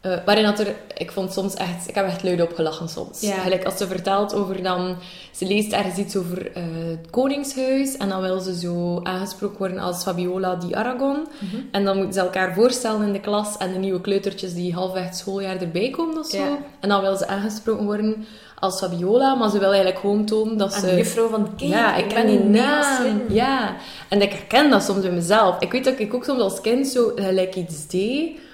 Eh, 0.00 0.12
waarin 0.24 0.44
dat 0.44 0.58
er, 0.58 0.74
ik 0.96 1.12
vond 1.12 1.32
soms 1.32 1.54
echt, 1.54 1.88
ik 1.88 1.94
heb 1.94 2.06
echt 2.06 2.22
luid 2.22 2.42
opgelachen 2.42 2.88
soms. 2.88 3.20
Ja. 3.20 3.34
Gelijk 3.34 3.64
als 3.64 3.76
ze 3.76 3.86
vertelt 3.86 4.34
over 4.34 4.62
dan, 4.62 4.96
ze 5.32 5.46
leest 5.46 5.72
ergens 5.72 5.96
iets 5.96 6.16
over 6.16 6.52
eh, 6.52 6.62
het 6.90 7.10
koningshuis. 7.10 7.96
En 7.96 8.08
dan 8.08 8.20
wil 8.20 8.40
ze 8.40 8.58
zo 8.58 9.00
aangesproken 9.02 9.58
worden 9.58 9.78
als 9.78 10.02
Fabiola 10.02 10.54
di 10.54 10.74
Aragon. 10.74 11.26
En 11.70 11.84
dan 11.84 11.96
moeten 11.96 12.14
ze 12.14 12.20
elkaar 12.20 12.54
voorstellen 12.54 13.06
in 13.06 13.12
de 13.12 13.20
klas 13.20 13.56
en 13.56 13.72
de 13.72 13.78
nieuwe 13.78 14.00
kleutertjes 14.00 14.54
die 14.54 14.74
halfweg 14.74 15.04
het 15.04 15.16
schooljaar 15.16 15.60
erbij 15.60 15.90
komen 15.90 16.18
of 16.18 16.26
zo. 16.26 16.38
Ja. 16.38 16.58
En 16.80 16.88
dan 16.88 17.00
wil 17.00 17.16
ze 17.16 17.26
aangesproken 17.26 17.84
worden 17.84 18.26
als 18.58 18.78
Fabiola, 18.78 19.34
maar 19.34 19.50
ze 19.50 19.58
wil 19.58 19.68
eigenlijk 19.68 19.98
gewoon 19.98 20.24
tonen 20.24 20.56
dat 20.56 20.74
En 20.74 20.80
ze... 20.80 20.86
de 20.86 20.96
juffrouw 20.96 21.28
van, 21.28 21.56
kijk, 21.56 21.70
ja, 21.70 21.96
ik 21.96 22.08
ken 22.08 22.26
die 22.26 22.44
naam. 22.44 23.20
Ja, 23.28 23.76
en 24.08 24.22
ik 24.22 24.32
herken 24.32 24.70
dat 24.70 24.82
soms 24.82 25.04
in 25.04 25.14
mezelf. 25.14 25.60
Ik 25.60 25.72
weet 25.72 25.84
dat 25.84 25.98
ik 25.98 26.14
ook 26.14 26.24
soms 26.24 26.40
als 26.40 26.60
kind 26.60 26.86
zo 26.86 27.12
gelijk 27.14 27.54
iets 27.54 27.86
deed 27.86 28.46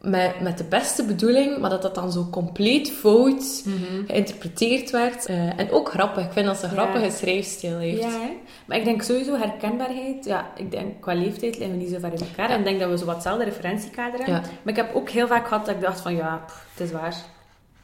met, 0.00 0.40
met 0.40 0.58
de 0.58 0.64
beste 0.64 1.04
bedoeling, 1.04 1.58
maar 1.58 1.70
dat 1.70 1.82
dat 1.82 1.94
dan 1.94 2.12
zo 2.12 2.26
compleet 2.30 2.90
fout 2.90 3.64
geïnterpreteerd 4.06 4.90
werd. 4.90 5.26
Eh, 5.26 5.58
en 5.58 5.70
ook 5.70 5.88
grappig. 5.90 6.24
Ik 6.24 6.32
vind 6.32 6.46
dat 6.46 6.56
ze 6.56 6.64
een 6.66 6.74
Ja. 6.74 6.76
grappige 6.82 7.10
schrijfstijl 7.16 7.78
heeft. 7.78 8.02
Ja, 8.02 8.08
hè? 8.10 8.36
maar 8.66 8.76
ik 8.76 8.84
denk 8.84 9.02
sowieso 9.02 9.36
herkenbaarheid. 9.36 10.24
Ja, 10.24 10.50
ik 10.56 10.70
denk 10.70 11.00
qua 11.00 11.14
leeftijd 11.14 11.58
liggen 11.58 11.76
we 11.78 11.82
niet 11.84 11.92
zo 11.92 11.98
ver 11.98 12.12
in 12.12 12.18
elkaar. 12.20 12.50
En 12.50 12.58
ik 12.58 12.64
denk 12.64 12.80
dat 12.80 12.90
we 12.90 12.98
zo 12.98 13.04
wat 13.04 13.14
hetzelfde 13.14 13.44
referentiekader 13.44 14.18
hebben. 14.18 14.34
Ja. 14.34 14.40
Maar 14.40 14.72
ik 14.72 14.76
heb 14.76 14.94
ook 14.94 15.08
heel 15.10 15.26
vaak 15.26 15.48
gehad 15.48 15.66
dat 15.66 15.74
ik 15.74 15.80
dacht 15.80 16.00
van 16.00 16.14
ja, 16.14 16.42
pff, 16.46 16.66
het 16.74 16.86
is 16.86 16.92
waar. 16.92 17.14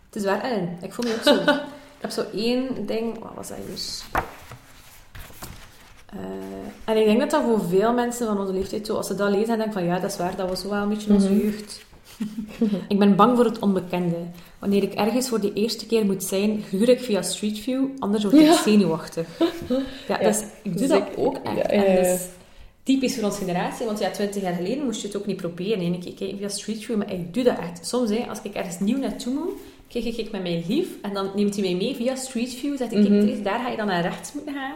Het 0.06 0.16
is 0.16 0.24
waar, 0.24 0.40
Ellen. 0.42 0.78
Ik 0.82 0.92
voel 0.92 1.04
me 1.04 1.14
ook 1.14 1.22
zo. 1.22 1.52
ik 1.96 2.00
heb 2.00 2.10
zo 2.10 2.24
één 2.34 2.86
ding... 2.86 3.18
Wat 3.18 3.32
was 3.34 3.48
dat 3.48 3.56
hier? 3.66 4.22
Eh, 6.06 6.18
en 6.84 6.96
ik 6.96 7.04
denk 7.04 7.20
dat 7.20 7.30
dat 7.30 7.42
voor 7.42 7.60
veel 7.68 7.92
mensen 7.92 8.26
van 8.26 8.40
onze 8.40 8.52
leeftijd 8.52 8.86
zo, 8.86 8.96
als 8.96 9.06
ze 9.06 9.14
dat 9.14 9.30
lezen, 9.30 9.46
dan 9.46 9.56
denken 9.56 9.72
van 9.72 9.84
ja, 9.84 9.98
dat 9.98 10.10
is 10.10 10.16
waar, 10.16 10.36
dat 10.36 10.48
was 10.48 10.60
zo 10.60 10.68
wel 10.68 10.82
een 10.82 10.88
beetje 10.88 11.12
onze 11.12 11.30
Mhm. 11.30 11.38
jeugd. 11.40 11.84
ik 12.88 12.98
ben 12.98 13.16
bang 13.16 13.36
voor 13.36 13.44
het 13.44 13.58
onbekende. 13.58 14.16
Wanneer 14.58 14.82
ik 14.82 14.94
ergens 14.94 15.28
voor 15.28 15.40
de 15.40 15.52
eerste 15.52 15.86
keer 15.86 16.06
moet 16.06 16.22
zijn, 16.24 16.64
huur 16.70 16.88
ik 16.88 17.00
via 17.00 17.22
Street 17.22 17.58
View, 17.58 17.84
anders 17.98 18.22
word 18.22 18.34
ik 18.34 18.40
Ja. 18.40 18.62
zenuwachtig. 18.62 19.26
Ja, 20.08 20.18
is, 20.18 20.38
ik 20.40 20.46
doe 20.62 20.72
Dus 20.74 20.88
dat 20.88 20.98
ik- 21.02 21.18
ook 21.18 21.36
echt. 21.44 21.66
En 21.70 21.94
dat 21.96 22.04
is 22.06 22.20
typisch 22.82 23.14
voor 23.14 23.24
onze 23.24 23.38
generatie, 23.38 23.86
want 23.86 23.98
ja, 23.98 24.10
twintig 24.10 24.42
jaar 24.42 24.54
geleden 24.54 24.84
moest 24.84 25.00
je 25.00 25.06
het 25.06 25.16
ook 25.16 25.26
niet 25.26 25.36
proberen. 25.36 25.78
En 25.84 25.94
ik 25.94 26.14
kijk 26.16 26.34
via 26.38 26.48
Street 26.48 26.84
View, 26.84 26.96
maar 26.96 27.12
ik 27.12 27.34
doe 27.34 27.44
dat 27.44 27.58
echt. 27.58 27.86
Soms, 27.86 28.10
hè, 28.10 28.24
als 28.28 28.38
ik 28.42 28.54
ergens 28.54 28.78
nieuw 28.78 28.98
naartoe 28.98 29.34
moet, 29.34 29.52
kijk 29.88 30.04
ik 30.04 30.30
met 30.30 30.42
mijn 30.42 30.64
lief 30.68 30.88
en 31.02 31.14
dan 31.14 31.30
neemt 31.34 31.54
hij 31.56 31.64
mij 31.64 31.74
mee 31.74 31.94
via 31.94 32.14
Street 32.14 32.54
View. 32.54 32.76
Zegt 32.76 32.90
kijk, 32.90 33.08
Mhm. 33.08 33.42
Daar 33.42 33.58
ga 33.60 33.68
je 33.68 33.76
dan 33.76 33.86
naar 33.86 34.02
rechts 34.02 34.32
moeten 34.32 34.54
gaan. 34.54 34.74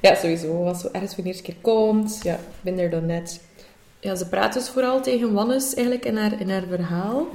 Ja, 0.00 0.14
sowieso. 0.14 0.64
Als 0.66 0.80
zo 0.80 0.88
ergens 0.92 1.14
voor 1.14 1.22
de 1.22 1.28
eerste 1.28 1.44
keer 1.44 1.56
komt. 1.60 2.20
Ja, 2.22 2.34
ik 2.34 2.40
ben 2.60 2.78
er 2.78 2.90
dan 2.90 3.06
net. 3.06 3.40
Ja, 4.00 4.14
ze 4.14 4.28
praat 4.28 4.52
dus 4.52 4.68
vooral 4.68 5.02
tegen 5.02 5.32
Wannes 5.32 5.74
eigenlijk 5.74 6.04
in 6.06 6.16
haar, 6.16 6.40
in 6.40 6.50
haar 6.50 6.62
verhaal. 6.68 7.26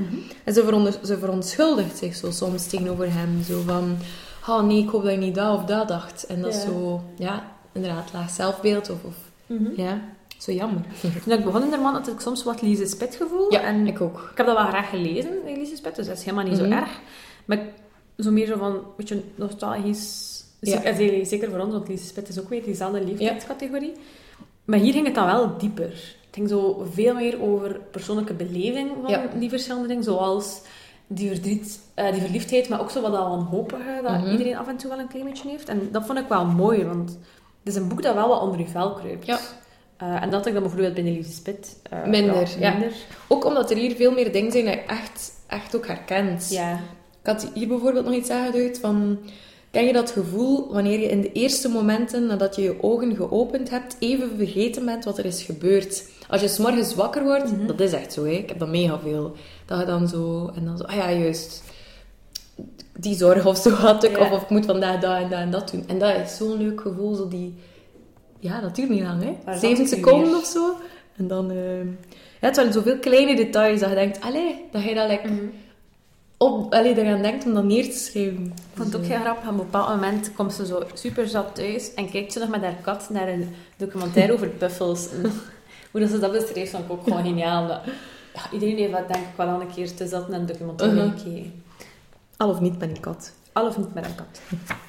En 0.43 0.53
ze, 0.53 0.63
veronder, 0.63 0.99
ze 1.05 1.17
verontschuldigt 1.17 1.97
zich 1.97 2.15
zo 2.15 2.31
soms 2.31 2.67
tegenover 2.67 3.13
hem. 3.13 3.43
Zo 3.43 3.61
van, 3.65 3.97
oh 4.47 4.63
nee, 4.63 4.83
ik 4.83 4.89
hoop 4.89 5.03
dat 5.03 5.11
je 5.11 5.17
niet 5.17 5.35
dat 5.35 5.57
of 5.57 5.65
dat 5.65 5.87
dacht. 5.87 6.25
En 6.25 6.41
dat 6.41 6.53
is 6.53 6.61
Ja. 6.63 6.67
zo, 6.69 7.01
ja, 7.17 7.51
inderdaad, 7.71 8.13
laag 8.13 8.29
zelfbeeld. 8.29 8.89
Of, 8.89 9.03
of 9.03 9.15
ja, 9.75 10.01
zo 10.37 10.51
jammer. 10.51 10.81
Toen 11.23 11.33
ik 11.33 11.43
begon 11.43 11.63
in 11.63 11.69
de 11.69 11.77
man 11.77 11.93
had 11.93 12.07
ik 12.07 12.19
soms 12.19 12.43
wat 12.43 12.61
Lise 12.61 12.85
Spit 12.85 13.15
gevoel. 13.15 13.51
Ja, 13.51 13.61
en 13.61 13.87
ik 13.87 14.01
ook. 14.01 14.27
Ik 14.31 14.37
heb 14.37 14.45
dat 14.45 14.57
wel 14.57 14.67
graag 14.67 14.89
gelezen, 14.89 15.31
Elise 15.45 15.75
Spit, 15.75 15.95
dus 15.95 16.07
dat 16.07 16.17
is 16.17 16.23
helemaal 16.23 16.45
niet 16.45 16.59
Mhm. 16.59 16.69
zo 16.69 16.75
erg. 16.75 16.99
Maar 17.45 17.59
zo 18.17 18.31
meer 18.31 18.47
zo 18.47 18.57
van, 18.57 18.71
een 18.71 18.81
beetje 18.97 19.21
nostalgisch. 19.35 20.31
Ja. 20.59 20.71
Zeker, 20.75 20.95
zeker- 20.95 21.25
zeker 21.25 21.49
voor 21.49 21.59
ons, 21.59 21.73
want 21.73 21.87
Lise 21.87 22.05
Spit 22.05 22.29
is 22.29 22.39
ook 22.39 22.49
weer 22.49 22.63
diezelfde 22.63 23.03
leeftijdscategorie. 23.03 23.93
Maar 24.65 24.79
hier 24.79 24.93
ging 24.93 25.05
het 25.05 25.15
dan 25.15 25.25
wel 25.25 25.57
dieper. 25.57 26.15
Het 26.33 26.41
ging 26.41 26.49
zo 26.49 26.87
veel 26.91 27.13
meer 27.13 27.41
over 27.41 27.79
persoonlijke 27.91 28.33
beleving 28.33 28.91
van 29.01 29.09
Ja. 29.11 29.23
die 29.39 29.49
verschillende 29.49 29.87
dingen, 29.87 30.03
zoals 30.03 30.61
die, 31.07 31.27
verdriet, 31.29 31.79
eh, 31.93 32.11
die 32.11 32.21
verliefdheid, 32.21 32.69
maar 32.69 32.81
ook 32.81 32.89
zo 32.89 33.01
wat 33.01 33.11
dat 33.11 33.27
wanhopige, 33.27 33.99
dat 34.03 34.11
Mhm. 34.21 34.31
iedereen 34.31 34.57
af 34.57 34.67
en 34.67 34.77
toe 34.77 34.89
wel 34.89 34.99
een 34.99 35.07
klein 35.07 35.25
beetje 35.25 35.49
heeft. 35.49 35.69
En 35.69 35.89
dat 35.91 36.05
vond 36.05 36.19
ik 36.19 36.27
wel 36.27 36.45
mooi, 36.45 36.85
want 36.85 37.09
het 37.63 37.73
is 37.73 37.75
een 37.75 37.87
boek 37.87 38.01
dat 38.01 38.13
wel 38.15 38.27
wat 38.27 38.41
onder 38.41 38.59
je 38.59 38.67
vel 38.67 38.93
kruipt. 38.93 39.25
Ja. 39.25 39.39
Eh, 39.97 40.21
en 40.21 40.29
dat 40.29 40.45
ik 40.45 40.53
dan 40.53 40.61
bijvoorbeeld 40.61 40.93
binnen 40.93 41.13
Lise 41.13 41.31
Spit. 41.31 41.79
eh, 41.89 42.05
Minder, 42.05 42.59
ja. 42.59 42.71
minder. 42.71 42.93
Ook 43.27 43.45
omdat 43.45 43.71
er 43.71 43.77
hier 43.77 43.95
veel 43.95 44.11
meer 44.11 44.31
dingen 44.31 44.51
zijn 44.51 44.65
die 44.65 44.73
je 44.73 44.79
echt, 44.81 45.31
echt 45.47 45.75
ook 45.75 45.87
herkent. 45.87 46.49
Ja. 46.49 46.73
Ik 47.21 47.29
had 47.29 47.49
hier 47.53 47.67
bijvoorbeeld 47.67 48.05
nog 48.05 48.13
iets 48.13 48.29
aangeduid 48.29 48.79
van... 48.79 49.17
Ken 49.73 49.85
je 49.85 49.93
dat 49.93 50.11
gevoel 50.11 50.71
wanneer 50.73 50.99
je 50.99 51.07
in 51.07 51.21
de 51.21 51.31
eerste 51.31 51.69
momenten 51.69 52.25
nadat 52.25 52.55
je 52.55 52.61
je 52.61 52.83
ogen 52.83 53.15
geopend 53.15 53.69
hebt, 53.69 53.95
even 53.99 54.31
vergeten 54.37 54.85
bent 54.85 55.05
wat 55.05 55.17
er 55.17 55.25
is 55.25 55.43
gebeurd? 55.43 56.03
Als 56.29 56.41
je 56.41 56.47
's 56.47 56.57
morgens 56.57 56.95
wakker 56.95 57.23
wordt, 57.23 57.67
dat 57.67 57.79
is 57.79 57.93
echt 57.93 58.13
zo, 58.13 58.23
hè. 58.23 58.31
ik 58.31 58.49
heb 58.49 58.59
dat 58.59 58.67
mega 58.67 58.99
veel. 58.99 59.35
Dat 59.65 59.79
je 59.79 59.85
dan 59.85 60.07
zo, 60.07 60.51
en 60.55 60.65
dan 60.65 60.77
zo, 60.77 60.83
ah 60.83 60.95
ja, 60.95 61.11
juist, 61.11 61.63
die 62.99 63.15
zorg 63.15 63.45
of 63.45 63.57
zo 63.57 63.69
had 63.69 64.03
ik, 64.03 64.17
Ja. 64.17 64.23
of, 64.25 64.31
of 64.31 64.41
ik 64.41 64.49
moet 64.49 64.65
vandaag 64.65 64.99
dat 64.99 65.15
en 65.17 65.29
dat 65.29 65.39
en 65.39 65.51
dat 65.51 65.71
doen. 65.71 65.83
En 65.87 65.99
dat 65.99 66.15
is 66.25 66.37
zo'n 66.37 66.57
leuk 66.57 66.81
gevoel, 66.81 67.13
zo 67.13 67.27
die... 67.27 67.53
Ja, 68.39 68.61
dat 68.61 68.75
duurt 68.75 68.89
niet 68.89 69.01
lang, 69.03 69.23
hè. 69.23 69.57
Zeven 69.57 69.87
seconden 69.87 70.27
weer? 70.29 70.37
of 70.37 70.45
zo. 70.45 70.75
En 71.17 71.27
dan... 71.27 71.51
eh, 71.51 71.77
ja, 72.41 72.49
het 72.49 72.55
zijn 72.55 72.73
zoveel 72.73 72.97
kleine 72.99 73.35
details 73.35 73.79
dat 73.79 73.89
je 73.89 73.95
denkt, 73.95 74.21
allee, 74.21 74.65
dat 74.71 74.83
je 74.83 74.93
dat 74.93 75.09
like, 75.09 75.29
op, 76.43 76.73
allee, 76.73 76.97
eraan 76.97 77.21
denkt 77.21 77.45
om 77.45 77.53
dat 77.53 77.63
neer 77.63 77.83
te 77.83 77.97
schrijven. 77.97 78.45
Ik 78.45 78.61
vond 78.73 78.93
het 78.93 79.01
ook 79.01 79.07
heel 79.07 79.19
grappig. 79.19 79.43
Op 79.43 79.49
een 79.51 79.57
bepaald 79.57 79.89
moment 79.89 80.33
komt 80.33 80.53
ze 80.53 80.65
zo 80.65 80.83
super 80.93 81.27
zat 81.27 81.55
thuis 81.55 81.93
en 81.93 82.09
kijkt 82.11 82.33
ze 82.33 82.39
nog 82.39 82.49
met 82.49 82.61
haar 82.61 82.75
kat 82.81 83.09
naar 83.09 83.27
een 83.27 83.55
documentaire 83.77 84.33
over 84.33 84.51
buffels. 84.59 85.11
En 85.11 85.21
hoe 85.91 86.01
dat 86.01 86.09
ze 86.09 86.19
dat 86.19 86.31
beschreef, 86.31 86.71
vond 86.71 86.83
ik 86.83 86.91
ook 86.91 87.03
gewoon 87.03 87.23
geniaal. 87.23 87.67
Ja, 87.67 87.81
iedereen 88.51 88.77
heeft 88.77 88.91
dat 88.91 89.07
denk 89.07 89.23
ik 89.25 89.35
wel 89.35 89.47
al 89.47 89.61
een 89.61 89.73
keer 89.73 89.93
te 89.95 90.07
zat 90.07 90.29
naar 90.29 90.39
een 90.39 90.45
documentaire 90.45 91.05
Mhm. 91.05 91.17
gekeken. 91.17 91.63
Al 92.37 92.49
of 92.49 92.59
niet 92.59 92.79
met 92.79 92.89
een 92.89 92.99
kat. 92.99 93.33
Al 93.53 93.67
of 93.67 93.77
niet 93.77 93.93
met 93.93 94.05
een 94.05 94.15
kat. 94.15 94.41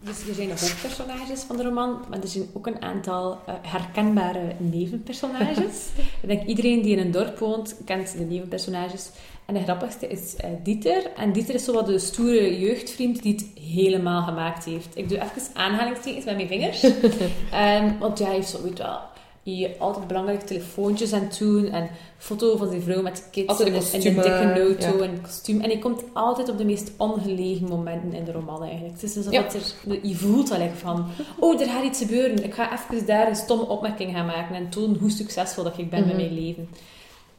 Dus 0.00 0.28
er 0.28 0.34
zijn 0.34 0.48
de 0.48 0.52
hoofdpersonages 0.60 1.40
van 1.42 1.56
de 1.56 1.62
roman, 1.62 2.04
maar 2.10 2.20
er 2.20 2.28
zijn 2.28 2.46
ook 2.52 2.66
een 2.66 2.82
aantal 2.82 3.38
eh, 3.46 3.54
herkenbare 3.62 4.54
nevenpersonages. 4.58 5.86
Ik 6.22 6.28
denk 6.28 6.42
iedereen 6.46 6.82
die 6.82 6.96
in 6.96 6.98
een 6.98 7.10
dorp 7.10 7.38
woont, 7.38 7.76
kent 7.84 8.12
de 8.18 8.24
nevenpersonages. 8.24 9.10
En 9.48 9.54
de 9.54 9.62
grappigste 9.62 10.06
is 10.08 10.34
uh, 10.44 10.50
Dieter. 10.62 11.10
En 11.16 11.32
Dieter 11.32 11.54
is 11.54 11.64
zo 11.64 11.72
wat 11.72 11.86
de 11.86 11.98
stoere 11.98 12.58
jeugdvriend 12.58 13.22
die 13.22 13.32
het 13.32 13.46
helemaal 13.74 14.22
gemaakt 14.22 14.64
heeft. 14.64 14.88
Ik 14.96 15.08
doe 15.08 15.18
even 15.18 15.54
aanhalingstekens 15.54 16.24
met 16.24 16.36
mijn 16.36 16.48
vingers. 16.48 16.82
um, 16.82 17.98
want 18.00 18.18
ja, 18.18 18.24
hij 18.24 18.34
heeft 18.34 18.48
zo, 18.48 18.62
weet 18.62 18.78
wel, 18.78 18.98
je 19.42 19.74
altijd 19.78 20.06
belangrijke 20.06 20.44
telefoontjes 20.44 21.12
aan 21.12 21.28
doen 21.38 21.66
en 21.66 21.88
foto 22.18 22.56
van 22.56 22.70
die 22.70 22.80
vrouw 22.80 23.02
met 23.02 23.16
de 23.16 23.22
kids 23.30 23.48
Altijd 23.48 23.68
en, 23.68 23.74
een 24.06 24.14
dikke 24.14 24.28
eh, 24.30 24.58
auto 24.58 24.96
ja. 24.96 25.02
en 25.04 25.20
kostuum. 25.22 25.60
En 25.60 25.70
hij 25.70 25.78
komt 25.78 26.02
altijd 26.12 26.48
op 26.48 26.58
de 26.58 26.64
meest 26.64 26.90
ongelegen 26.96 27.68
momenten 27.68 28.12
in 28.12 28.24
de 28.24 28.32
roman 28.32 28.62
eigenlijk. 28.62 28.92
Het 28.94 29.02
is 29.02 29.16
alsof 29.16 29.32
Ja. 29.32 29.42
dat 29.42 29.54
er, 29.54 29.98
je 30.02 30.14
voelt 30.14 30.48
wel 30.48 30.60
echt 30.60 30.78
van, 30.78 31.06
oh, 31.38 31.60
er 31.60 31.66
gaat 31.68 31.84
iets 31.84 31.98
gebeuren. 31.98 32.44
Ik 32.44 32.54
ga 32.54 32.72
even 32.72 33.06
daar 33.06 33.28
een 33.28 33.36
stomme 33.36 33.66
opmerking 33.68 34.12
gaan 34.14 34.26
maken 34.26 34.54
en 34.54 34.68
tonen 34.70 34.98
hoe 34.98 35.10
succesvol 35.10 35.64
dat 35.64 35.78
ik 35.78 35.90
ben 35.90 36.00
met 36.06 36.08
Mhm. 36.08 36.16
mijn 36.16 36.34
leven. 36.34 36.68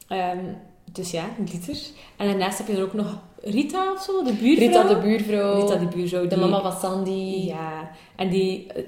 Ehm, 0.08 0.46
dus 0.92 1.12
ja, 1.12 1.26
Dieter. 1.38 1.78
En 2.18 2.28
daarnaast 2.28 2.58
heb 2.58 2.68
je 2.68 2.76
er 2.76 2.84
ook 2.84 2.94
nog 2.94 3.18
Rita 3.44 3.92
of 3.94 4.02
zo, 4.04 4.24
de 4.24 4.34
buurvrouw. 4.34 4.68
Rita 4.68 4.84
de 4.84 4.98
buurvrouw. 5.00 5.62
Rita, 5.62 5.76
de 5.76 5.86
buurvrouw. 5.88 6.28
De 6.28 6.38
mama 6.38 6.62
van 6.62 6.80
Sandy. 6.80 7.46
ja, 7.46 7.92
en 8.16 8.30
die 8.30 8.68
eh, 8.74 8.84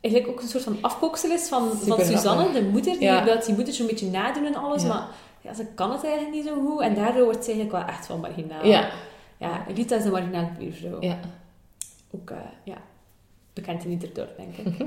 eigenlijk 0.00 0.34
ook 0.34 0.42
een 0.42 0.48
soort 0.48 0.64
van 0.64 0.78
afkooksel 0.80 1.30
is 1.30 1.48
van, 1.48 1.68
van 1.72 1.98
Suzanne, 1.98 2.42
grappig. 2.42 2.52
de 2.52 2.68
moeder. 2.68 2.92
Die 2.92 3.02
Ja. 3.02 3.24
wil 3.24 3.40
die 3.46 3.54
moeder 3.54 3.74
zo'n 3.74 3.86
beetje 3.86 4.10
nadoen 4.10 4.44
en 4.46 4.54
alles, 4.54 4.82
Ja. 4.82 4.88
maar 4.88 5.08
ja, 5.40 5.54
ze 5.54 5.66
kan 5.74 5.90
het 5.92 6.04
eigenlijk 6.04 6.34
niet 6.34 6.46
zo 6.46 6.54
goed. 6.66 6.80
En 6.80 6.94
daardoor 6.94 7.24
wordt 7.24 7.44
ze 7.44 7.50
eigenlijk 7.52 7.84
wel 7.84 7.94
echt 7.94 8.06
wel 8.08 8.18
marginaal. 8.18 8.66
Ja. 8.66 8.90
Ja, 9.38 9.64
Rita 9.74 9.96
is 9.96 10.02
de 10.02 10.10
marginale 10.10 10.48
buurvrouw. 10.58 11.00
Ja. 11.00 11.18
Ook, 12.10 12.30
eh, 12.30 12.36
ja, 12.64 12.76
bekend 13.52 13.84
in 13.84 13.90
ieder 13.90 14.14
dorp, 14.14 14.36
denk 14.36 14.56
ik. 14.56 14.86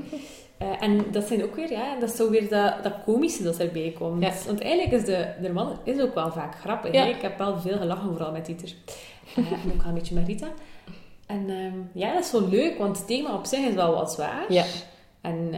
Eh, 0.60 0.82
en 0.82 1.04
dat 1.10 1.26
zijn 1.26 1.42
ook 1.44 1.54
weer, 1.54 1.70
ja, 1.70 1.98
dat 2.00 2.10
is 2.10 2.16
zo 2.16 2.30
weer 2.30 2.48
dat, 2.48 2.82
dat 2.82 2.94
komische 3.04 3.42
dat 3.42 3.58
erbij 3.58 3.94
komt. 3.98 4.44
Want 4.46 4.60
eigenlijk 4.60 4.92
is 4.92 5.04
de, 5.04 5.26
de 5.42 5.52
man 5.52 5.78
is 5.84 6.00
ook 6.00 6.14
wel 6.14 6.32
vaak 6.32 6.54
grappig. 6.54 6.92
Ja. 6.92 7.04
Ik 7.04 7.20
heb 7.22 7.38
wel 7.38 7.60
veel 7.60 7.78
gelachen, 7.78 8.10
vooral 8.10 8.32
met 8.32 8.46
Dieter. 8.46 8.74
Eh, 9.36 9.52
en 9.52 9.72
ook 9.72 9.82
wel 9.82 9.88
een 9.88 9.94
beetje 9.94 10.14
met 10.14 10.26
Rita. 10.26 10.48
En 11.26 11.50
ehm, 11.50 11.78
ja, 11.92 12.12
dat 12.12 12.24
is 12.24 12.30
zo 12.30 12.48
leuk, 12.48 12.78
want 12.78 12.98
het 12.98 13.06
thema 13.06 13.34
op 13.34 13.44
zich 13.44 13.58
is 13.66 13.74
wel 13.74 13.94
wat 13.94 14.12
zwaar. 14.12 14.44
Ja. 14.52 14.64
En 15.20 15.50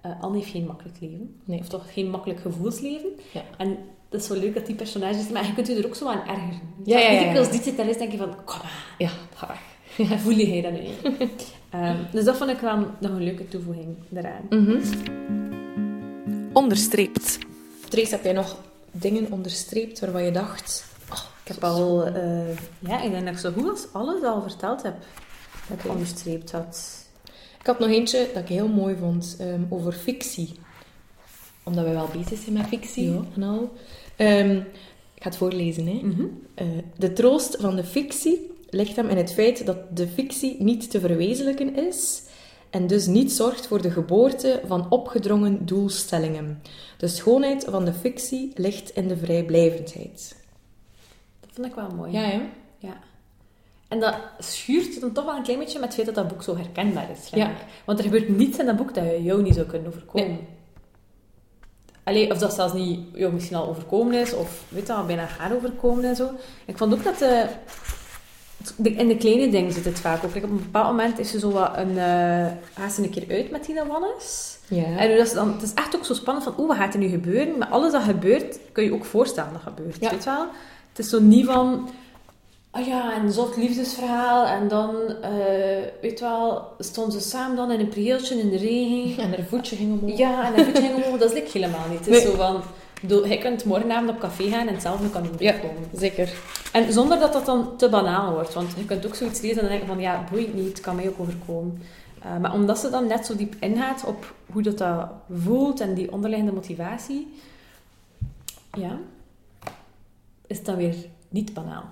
eh, 0.00 0.10
Anne 0.20 0.36
heeft 0.38 0.50
geen 0.50 0.66
makkelijk 0.66 0.96
leven. 1.00 1.40
Nee. 1.44 1.58
Of 1.58 1.68
toch 1.68 1.92
geen 1.92 2.10
makkelijk 2.10 2.40
gevoelsleven. 2.40 3.10
Ja. 3.32 3.42
En 3.56 3.78
dat 4.08 4.20
is 4.20 4.26
zo 4.26 4.34
leuk 4.34 4.54
dat 4.54 4.66
die 4.66 4.74
personages... 4.74 5.28
Maar 5.28 5.46
je 5.46 5.54
kunt 5.54 5.66
je 5.66 5.74
er 5.74 5.86
ook 5.86 5.94
zo 5.94 6.08
aan 6.08 6.20
ergeren. 6.20 6.60
Ja, 6.84 6.98
ja. 6.98 7.38
Als 7.38 7.50
dit 7.50 7.76
daar 7.76 7.88
is, 7.88 7.98
denk 7.98 8.12
je 8.12 8.18
van... 8.18 8.44
Kom 8.44 8.60
aan, 8.62 8.70
Ja. 8.98 9.10
ga 9.34 9.46
weg. 9.46 9.60
Voel 10.20 10.32
je 10.32 10.62
dat 10.62 10.72
nu 10.72 10.80
niet? 10.80 11.54
Ehm, 11.74 11.96
dus 12.12 12.24
dat 12.24 12.36
vond 12.36 12.50
ik 12.50 12.58
wel 12.58 12.76
nog 12.98 13.10
een 13.10 13.22
leuke 13.22 13.48
toevoeging 13.48 13.96
daaraan. 14.08 14.46
Mhm. 14.50 14.80
Onderstreept. 16.52 17.38
Trace, 17.88 18.10
heb 18.14 18.24
jij 18.24 18.32
nog 18.32 18.56
dingen 18.92 19.32
onderstreept 19.32 20.00
waarvan 20.00 20.24
je 20.24 20.30
dacht... 20.30 20.84
Oh, 21.12 21.18
Ik 21.44 21.48
heb 21.54 21.64
al... 21.64 22.04
eh, 22.06 22.56
ja, 22.78 23.02
ik 23.02 23.10
denk 23.10 23.24
dat 23.24 23.34
ik 23.34 23.40
zo 23.40 23.52
goed 23.52 23.68
als 23.70 23.86
alles 23.92 24.22
al 24.22 24.42
verteld 24.42 24.82
heb. 24.82 24.94
Dat 25.68 25.84
ik 25.84 25.90
onderstreept 25.90 26.52
had. 26.52 27.02
Ik 27.60 27.66
had 27.66 27.78
nog 27.78 27.88
eentje 27.88 28.28
dat 28.34 28.42
ik 28.42 28.48
heel 28.48 28.68
mooi 28.68 28.96
vond 28.96 29.36
ehm, 29.38 29.60
over 29.68 29.92
fictie. 29.92 30.54
Omdat 31.62 31.84
wij 31.84 31.92
wel 31.92 32.08
bezig 32.12 32.38
zijn 32.38 32.52
met 32.56 32.66
fictie 32.66 33.10
Ja. 33.12 33.20
en 33.34 33.42
al. 33.42 33.72
Ehm, 34.16 34.50
ik 35.14 35.22
ga 35.22 35.28
het 35.28 35.36
voorlezen. 35.36 35.86
Hè. 35.86 36.00
Mhm. 36.02 36.24
Eh, 36.54 36.66
de 36.96 37.12
troost 37.12 37.56
van 37.60 37.76
de 37.76 37.84
fictie 37.84 38.50
ligt 38.74 38.96
hem 38.96 39.08
in 39.08 39.16
het 39.16 39.32
feit 39.32 39.66
dat 39.66 39.96
de 39.96 40.08
fictie 40.08 40.62
niet 40.62 40.90
te 40.90 41.00
verwezenlijken 41.00 41.76
is 41.76 42.22
en 42.70 42.86
dus 42.86 43.06
niet 43.06 43.32
zorgt 43.32 43.66
voor 43.66 43.82
de 43.82 43.90
geboorte 43.90 44.60
van 44.66 44.90
opgedrongen 44.90 45.66
doelstellingen. 45.66 46.62
De 46.98 47.08
schoonheid 47.08 47.64
van 47.68 47.84
de 47.84 47.92
fictie 47.92 48.52
ligt 48.54 48.90
in 48.90 49.08
de 49.08 49.16
vrijblijvendheid. 49.16 50.36
Dat 51.40 51.50
vond 51.52 51.66
ik 51.66 51.74
wel 51.74 51.90
mooi. 51.90 52.12
Ja, 52.12 52.20
hè? 52.20 52.40
Ja. 52.78 52.96
En 53.88 54.00
dat 54.00 54.16
schuurt 54.38 55.00
dan 55.00 55.12
toch 55.12 55.24
wel 55.24 55.36
een 55.36 55.42
klein 55.42 55.58
beetje 55.58 55.78
met 55.78 55.86
het 55.86 55.94
feit 55.94 56.06
dat 56.06 56.14
dat 56.14 56.28
boek 56.28 56.42
zo 56.42 56.56
herkenbaar 56.56 57.10
is. 57.10 57.28
Ja. 57.28 57.52
Want 57.84 57.98
er 57.98 58.04
gebeurt 58.04 58.28
niets 58.28 58.58
in 58.58 58.66
dat 58.66 58.76
boek 58.76 58.94
dat 58.94 59.04
jou 59.22 59.42
niet 59.42 59.54
zou 59.54 59.66
kunnen 59.66 59.88
overkomen. 59.88 60.28
Nee. 60.28 60.38
Allee, 62.04 62.30
of 62.30 62.38
dat 62.38 62.54
zelfs 62.54 62.72
niet 62.72 63.00
jou 63.14 63.32
misschien 63.32 63.56
al 63.56 63.68
overkomen 63.68 64.20
is, 64.20 64.34
of 64.34 64.64
weet 64.68 64.86
je, 64.86 65.02
bijna 65.06 65.24
haar 65.24 65.54
overkomen 65.54 66.04
en 66.04 66.16
zo. 66.16 66.30
Ik 66.64 66.78
vond 66.78 66.92
ook 66.94 67.04
dat 67.04 67.18
de, 67.18 67.24
de- 67.26 67.48
in 68.82 69.08
de 69.08 69.16
kleine 69.16 69.50
dingen 69.50 69.72
zit 69.72 69.84
het 69.84 70.00
vaak 70.00 70.24
ook. 70.24 70.34
Like, 70.34 70.46
op 70.46 70.52
een 70.52 70.62
bepaald 70.62 70.86
moment 70.86 71.18
is 71.18 71.30
ze 71.30 71.38
zo 71.38 71.50
wat 71.50 71.70
een, 71.76 71.98
eh 71.98 72.46
gaat 72.74 72.92
ze 72.92 73.02
een 73.02 73.10
keer 73.10 73.24
uit 73.28 73.50
met 73.50 73.62
Tina 73.62 73.86
Wannes. 73.86 74.56
Ja. 74.68 74.96
En 74.96 75.16
dat 75.16 75.26
is 75.26 75.32
dan, 75.32 75.52
het 75.52 75.62
is 75.62 75.74
echt 75.74 75.96
ook 75.96 76.04
zo 76.04 76.14
spannend 76.14 76.44
van, 76.44 76.54
oeh, 76.58 76.68
wat 76.68 76.76
gaat 76.76 76.92
er 76.94 77.00
nu 77.00 77.08
gebeuren? 77.08 77.58
Maar 77.58 77.68
alles 77.68 77.92
dat 77.92 78.02
gebeurt, 78.02 78.58
kun 78.72 78.84
je 78.84 78.92
ook 78.94 79.04
voorstellen 79.04 79.52
dat 79.52 79.62
gebeurt. 79.62 79.96
Ja. 80.00 80.10
Weet 80.10 80.24
wel? 80.24 80.46
Het 80.88 80.98
is 81.04 81.08
zo 81.08 81.20
niet 81.20 81.46
van, 81.46 81.88
oh 82.72 82.86
ja, 82.86 83.16
een 83.16 83.32
zot 83.32 83.56
liefdesverhaal. 83.56 84.46
En 84.46 84.68
dan, 84.68 84.94
eh, 85.22 85.30
weet 86.00 86.18
je 86.18 86.24
wel, 86.24 86.62
stonden 86.78 87.20
ze 87.20 87.28
samen 87.28 87.56
dan 87.56 87.70
in 87.70 87.80
een 87.80 87.88
prieeltje 87.88 88.40
in 88.40 88.50
de 88.50 88.56
regen. 88.56 89.22
En 89.24 89.30
haar 89.30 89.46
voetje 89.48 89.76
ging 89.76 90.00
omhoog. 90.00 90.18
Ja, 90.18 90.44
en 90.44 90.54
dan 90.56 90.64
voetje 90.64 90.82
ging 90.82 90.94
omhoog. 91.04 91.18
Dat 91.18 91.32
is 91.32 91.38
ik 91.38 91.48
helemaal 91.48 91.88
niet. 91.90 91.98
Het 91.98 92.08
is 92.08 92.22
Nee. 92.22 92.30
zo 92.32 92.36
van, 92.36 92.62
bedoel, 93.08 93.26
je 93.26 93.38
kunt 93.38 93.64
morgenavond 93.64 94.10
op 94.10 94.18
café 94.18 94.48
gaan 94.50 94.66
en 94.66 94.72
hetzelfde 94.72 95.10
kan 95.10 95.24
in 95.24 95.30
Ja. 95.38 95.52
komen. 95.52 95.82
Zeker. 95.96 96.32
En 96.72 96.92
zonder 96.92 97.18
dat 97.18 97.32
dat 97.32 97.46
dan 97.46 97.76
te 97.76 97.88
banaal 97.88 98.32
wordt. 98.32 98.54
Want 98.54 98.72
je 98.76 98.84
kunt 98.84 99.06
ook 99.06 99.14
zoiets 99.14 99.40
lezen 99.40 99.62
en 99.62 99.68
denken 99.68 99.86
van, 99.86 100.00
ja, 100.00 100.24
boeit 100.30 100.54
niet, 100.54 100.68
het 100.68 100.80
kan 100.80 100.96
mij 100.96 101.08
ook 101.08 101.20
overkomen. 101.20 101.82
Eh, 102.22 102.36
maar 102.38 102.52
omdat 102.52 102.78
ze 102.78 102.90
dan 102.90 103.06
net 103.06 103.26
zo 103.26 103.36
diep 103.36 103.54
ingaat 103.60 104.04
op 104.04 104.34
hoe 104.52 104.62
dat, 104.62 104.78
dat 104.78 105.08
voelt 105.42 105.80
en 105.80 105.94
die 105.94 106.12
onderliggende 106.12 106.52
motivatie, 106.52 107.34
ja, 108.72 108.98
is 110.46 110.56
het 110.56 110.66
dan 110.66 110.76
weer 110.76 110.94
niet 111.28 111.54
banaal. 111.54 111.84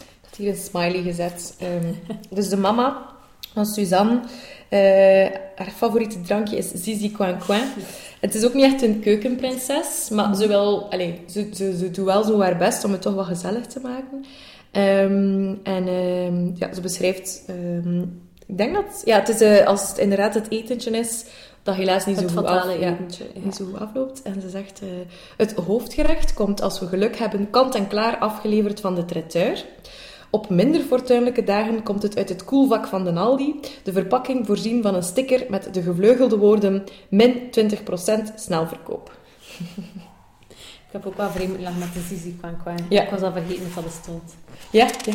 Ik 0.00 0.28
had 0.28 0.36
hier 0.36 0.48
een 0.50 0.56
smiley 0.56 1.02
gezet. 1.02 1.54
Ehm, 1.58 1.92
dus 2.30 2.48
de 2.48 2.56
mama 2.56 3.06
van 3.52 3.66
Suzanne, 3.66 4.20
haar 5.56 5.70
favoriete 5.76 6.20
drankje 6.20 6.56
is 6.56 6.70
Zizi 6.74 7.12
Coin 7.12 7.38
Coin. 7.38 7.64
Het 8.20 8.34
is 8.34 8.44
ook 8.44 8.54
niet 8.54 8.64
echt 8.64 8.82
een 8.82 9.00
keukenprinses, 9.00 10.08
maar 10.10 10.34
ze, 10.36 10.46
wil, 10.46 10.88
ze, 11.26 11.48
ze, 11.52 11.76
ze 11.76 11.90
doet 11.90 12.04
wel 12.06 12.24
zo 12.24 12.40
haar 12.40 12.56
best 12.56 12.84
om 12.84 12.92
het 12.92 13.02
toch 13.02 13.14
wat 13.14 13.26
gezellig 13.26 13.66
te 13.66 13.80
maken. 13.80 14.24
Ehm, 14.70 15.54
en 15.62 15.88
ehm, 15.88 16.50
ja, 16.54 16.74
ze 16.74 16.80
beschrijft... 16.80 17.42
ehm, 17.46 18.00
ik 18.46 18.58
denk 18.58 18.74
dat... 18.74 19.02
Ja, 19.04 19.18
het 19.18 19.28
is, 19.28 19.40
eh, 19.40 19.66
als 19.66 19.88
het 19.88 19.98
inderdaad 19.98 20.34
het 20.34 20.50
etentje 20.50 20.90
is, 20.90 21.24
dat 21.62 21.74
helaas 21.74 22.06
niet 22.06 22.18
zo 22.18 22.28
goed 22.28 22.44
af, 22.44 22.78
ja, 22.78 22.96
niet 23.34 23.54
zo 23.54 23.64
goed 23.64 23.80
afloopt. 23.80 24.22
En 24.22 24.40
ze 24.40 24.48
zegt... 24.48 24.80
eh, 24.80 24.88
het 25.36 25.52
hoofdgerecht 25.52 26.34
komt 26.34 26.62
als 26.62 26.80
we 26.80 26.86
geluk 26.86 27.16
hebben 27.16 27.50
kant 27.50 27.74
en 27.74 27.88
klaar 27.88 28.18
afgeleverd 28.18 28.80
van 28.80 28.94
de 28.94 29.04
traiteur. 29.04 29.64
Op 30.30 30.50
minder 30.50 30.80
fortuinlijke 30.80 31.44
dagen 31.44 31.82
komt 31.82 32.02
het 32.02 32.16
uit 32.16 32.28
het 32.28 32.44
koelvak 32.44 32.86
van 32.86 33.04
de 33.04 33.12
Aldi. 33.12 33.60
De 33.82 33.92
verpakking 33.92 34.46
voorzien 34.46 34.82
van 34.82 34.94
een 34.94 35.02
sticker 35.02 35.46
met 35.48 35.74
de 35.74 35.82
gevleugelde 35.82 36.36
woorden 36.36 36.84
min 37.08 37.50
20% 38.30 38.34
snelverkoop. 38.34 39.10
Ik 40.90 40.96
heb 40.96 41.06
ook 41.06 41.16
wel 41.16 41.30
vreemd 41.30 41.60
lachen 41.60 41.78
met 41.78 41.94
de 41.94 42.00
Zizi 42.00 42.36
Kwan. 42.62 42.74
Ja. 42.88 43.02
Ik 43.02 43.10
was 43.10 43.20
al 43.22 43.32
vergeten 43.32 43.62
dat 43.62 43.74
dat 43.74 43.84
bestond. 43.84 44.34
Ja, 44.70 44.86
ja. 45.04 45.14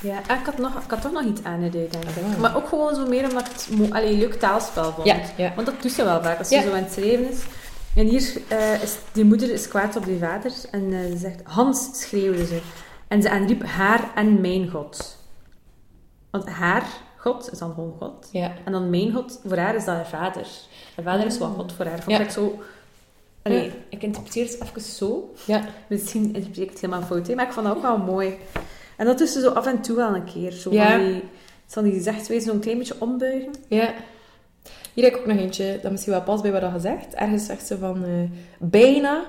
Ja, 0.00 0.20
en 0.26 0.38
ik 0.38 0.46
had, 0.46 0.58
nog, 0.58 0.74
ik 0.84 0.90
had 0.90 1.02
toch 1.02 1.12
nog 1.12 1.24
iets 1.24 1.42
aan 1.42 1.60
denk 1.70 1.74
ik. 1.74 1.94
Ah. 1.94 2.40
Maar 2.40 2.56
ook 2.56 2.68
gewoon 2.68 2.94
zo 2.94 3.06
meer 3.06 3.28
omdat 3.28 3.46
ik 3.46 3.52
het 3.54 3.92
allee, 3.92 4.16
leuk 4.16 4.34
taalspel 4.34 4.92
vond. 4.92 5.06
Ja, 5.06 5.16
ja. 5.36 5.52
Want 5.54 5.66
dat 5.66 5.82
doet 5.82 5.92
ze 5.92 6.04
wel 6.04 6.22
vaak, 6.22 6.38
als 6.38 6.48
ze 6.48 6.54
Ja. 6.54 6.62
zo 6.62 6.72
aan 6.72 6.82
het 6.82 6.92
schrijven 6.92 7.30
is. 7.30 7.38
En 7.96 8.06
hier 8.06 8.32
eh, 8.48 8.82
is 8.82 8.96
die 9.12 9.24
moeder 9.24 9.50
is 9.52 9.68
kwaad 9.68 9.96
op 9.96 10.04
die 10.04 10.18
vader 10.18 10.52
en 10.70 10.92
eh, 10.92 11.10
ze 11.10 11.16
zegt, 11.16 11.40
Hans, 11.44 11.88
schreeuwde 12.00 12.46
ze. 12.46 12.60
En 13.08 13.22
ze 13.22 13.30
aanriep 13.30 13.62
haar 13.64 14.10
en 14.14 14.40
mijn 14.40 14.70
God. 14.70 15.16
Want 16.30 16.48
haar 16.48 16.86
God 17.16 17.52
is 17.52 17.58
dan 17.58 17.74
gewoon 17.74 17.94
God. 17.98 18.28
Ja. 18.32 18.52
En 18.64 18.72
dan 18.72 18.90
mijn 18.90 19.12
God, 19.12 19.40
voor 19.46 19.56
haar 19.56 19.74
is 19.74 19.84
dat 19.84 19.94
haar 19.94 20.06
vader. 20.06 20.46
Haar 20.96 21.04
vader 21.04 21.26
is 21.26 21.38
wat 21.38 21.50
God 21.56 21.72
voor 21.72 21.84
haar. 21.86 22.02
Vond 22.02 22.16
Ja. 22.16 22.22
ik 22.22 22.30
zo... 22.30 22.62
Allee, 23.42 23.64
Ja. 23.64 23.70
ik 23.88 24.02
interpreteer 24.02 24.44
het 24.44 24.60
even 24.62 24.80
zo. 24.80 25.34
Ja. 25.46 25.64
Misschien 25.86 26.24
interpreteer 26.24 26.62
ik 26.62 26.70
het 26.70 26.80
helemaal 26.80 27.02
fout, 27.02 27.26
hè, 27.26 27.34
maar 27.34 27.46
ik 27.46 27.52
vond 27.52 27.66
dat 27.66 27.76
ook 27.76 27.82
wel 27.82 27.98
mooi. 27.98 28.36
En 28.96 29.06
dat 29.06 29.18
doet 29.18 29.28
ze 29.28 29.40
zo 29.40 29.50
af 29.50 29.66
en 29.66 29.82
toe 29.82 29.96
wel 29.96 30.14
een 30.14 30.24
keer. 30.24 30.52
Zo 30.52 30.72
Ja. 30.72 30.90
van 30.90 31.04
die, 31.06 31.22
van 31.66 31.84
die 31.84 31.92
gezegdswijze 31.92 32.46
zo'n 32.46 32.60
klein 32.60 32.78
beetje 32.78 32.96
ombuigen. 32.98 33.52
ja. 33.68 33.94
Hier 34.94 35.04
heb 35.04 35.14
ik 35.14 35.20
ook 35.20 35.26
nog 35.26 35.38
eentje, 35.38 35.78
dat 35.82 35.90
misschien 35.90 36.12
wel 36.12 36.22
past 36.22 36.42
bij 36.42 36.52
wat 36.52 36.72
je 36.72 36.80
zegt. 36.80 37.14
Ergens 37.14 37.46
zegt 37.46 37.66
ze 37.66 37.78
van... 37.78 38.04
eh, 38.04 38.10
bijna 38.58 39.24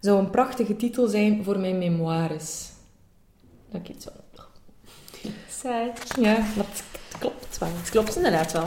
zou 0.00 0.18
een 0.18 0.30
prachtige 0.30 0.76
titel 0.76 1.06
zijn 1.06 1.44
voor 1.44 1.58
mijn 1.58 1.78
memoires. 1.78 2.68
Dat 3.70 3.80
ik 3.80 3.88
iets 3.88 4.04
van... 4.04 4.12
Sad. 5.48 6.18
Ja, 6.20 6.36
dat 6.56 6.82
klopt 7.18 7.58
wel. 7.58 7.68
Het 7.72 7.90
klopt 7.90 8.16
inderdaad 8.16 8.52
wel. 8.52 8.66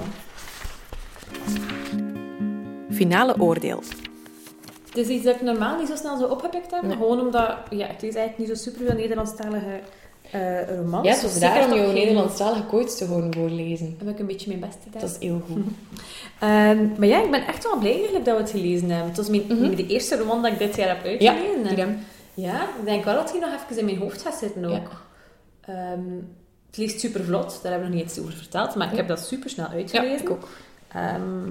Finale 2.92 3.36
oordeel. 3.40 3.84
Het 4.88 4.98
is 4.98 5.08
iets 5.08 5.24
dat 5.24 5.36
ik 5.36 5.42
normaal 5.42 5.78
niet 5.78 5.88
zo 5.88 5.96
snel 5.96 6.18
zo 6.18 6.26
opgepikt 6.26 6.72
heb. 6.72 6.82
Nee. 6.82 6.92
Gewoon 6.92 7.20
omdat 7.20 7.58
ja, 7.70 7.88
ik 7.88 8.02
lees 8.02 8.16
eigenlijk 8.16 8.38
niet 8.38 8.48
zo 8.48 8.64
super 8.64 8.86
veel 8.86 8.96
Nederlandstalige 8.96 9.80
eh, 10.32 10.76
romans. 10.78 11.08
Ja, 11.08 11.14
het 11.14 11.22
was 11.22 11.40
daarom 11.40 11.70
toch 11.70 11.80
jouw 11.80 11.92
Nederlandstalige 11.92 12.86
te 12.98 13.06
gewoon 13.06 13.34
voorlezen. 13.34 13.96
Heb 14.00 14.08
ik 14.08 14.20
een 14.20 14.26
beetje 14.26 14.48
mijn 14.48 14.60
best 14.60 14.78
gedaan. 14.84 15.02
Dat 15.02 15.10
is 15.10 15.18
heel 15.28 15.42
goed. 15.50 15.64
Ehm, 16.40 16.88
maar 16.98 17.08
ja, 17.08 17.24
ik 17.24 17.32
ben 17.32 17.48
echt 17.48 17.64
wel 17.64 17.78
blij 17.78 17.94
eigenlijk 17.94 18.26
dat 18.26 18.36
we 18.36 18.42
het 18.42 18.52
gelezen 18.52 18.90
hebben. 18.90 19.08
Het 19.08 19.18
was 19.18 19.30
mijn, 19.30 19.44
Mhm. 19.48 19.76
de 19.76 19.88
eerste 19.88 20.18
roman 20.18 20.42
dat 20.42 20.52
ik 20.52 20.58
dit 20.58 20.76
jaar 20.76 20.88
heb 20.88 21.20
Ja, 21.20 21.32
uitgelezen. 21.32 21.66
En 21.66 21.72
idem. 21.72 21.98
ja, 22.34 22.62
ik 22.62 22.86
denk 22.86 23.04
wel 23.06 23.16
dat 23.16 23.32
hij 23.32 23.40
nog 23.40 23.50
even 23.54 23.78
in 23.80 23.86
mijn 23.86 23.98
hoofd 23.98 24.22
gaat 24.22 24.36
zitten 24.36 24.66
ook. 24.66 25.02
Ehm, 25.62 26.00
het 26.68 26.78
leest 26.78 27.00
super 27.00 27.24
vlot, 27.24 27.60
daar 27.64 27.72
hebben 27.72 27.90
we 27.90 27.96
nog 27.96 28.04
niet 28.04 28.12
iets 28.16 28.20
over 28.20 28.34
verteld, 28.34 28.76
maar 28.76 28.86
ik 28.88 28.92
Ja. 28.92 28.98
heb 28.98 29.08
dat 29.08 29.20
super 29.20 29.50
snel 29.50 29.66
Ja, 29.66 29.74
uitgelezen. 29.74 30.22
ik 30.26 30.30
ook. 30.30 30.48
Ehm, 30.92 31.50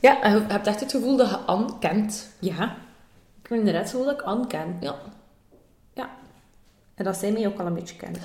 Ja, 0.00 0.18
je 0.28 0.42
hebt 0.48 0.66
echt 0.66 0.80
het 0.80 0.90
gevoel 0.90 1.16
dat 1.16 1.28
je 1.30 1.36
Anne 1.36 1.72
kent. 1.80 2.28
ja, 2.40 2.76
ik 3.42 3.48
heb 3.48 3.58
inderdaad 3.58 3.88
zo 3.88 4.04
dat 4.04 4.12
ik 4.12 4.22
Anne 4.22 4.46
ken. 4.46 4.76
Ja. 4.80 4.94
En 6.96 7.04
dat 7.04 7.16
zij 7.16 7.32
mij 7.32 7.46
ook 7.46 7.58
al 7.60 7.66
een 7.66 7.74
beetje 7.74 7.96
kennen. 7.96 8.20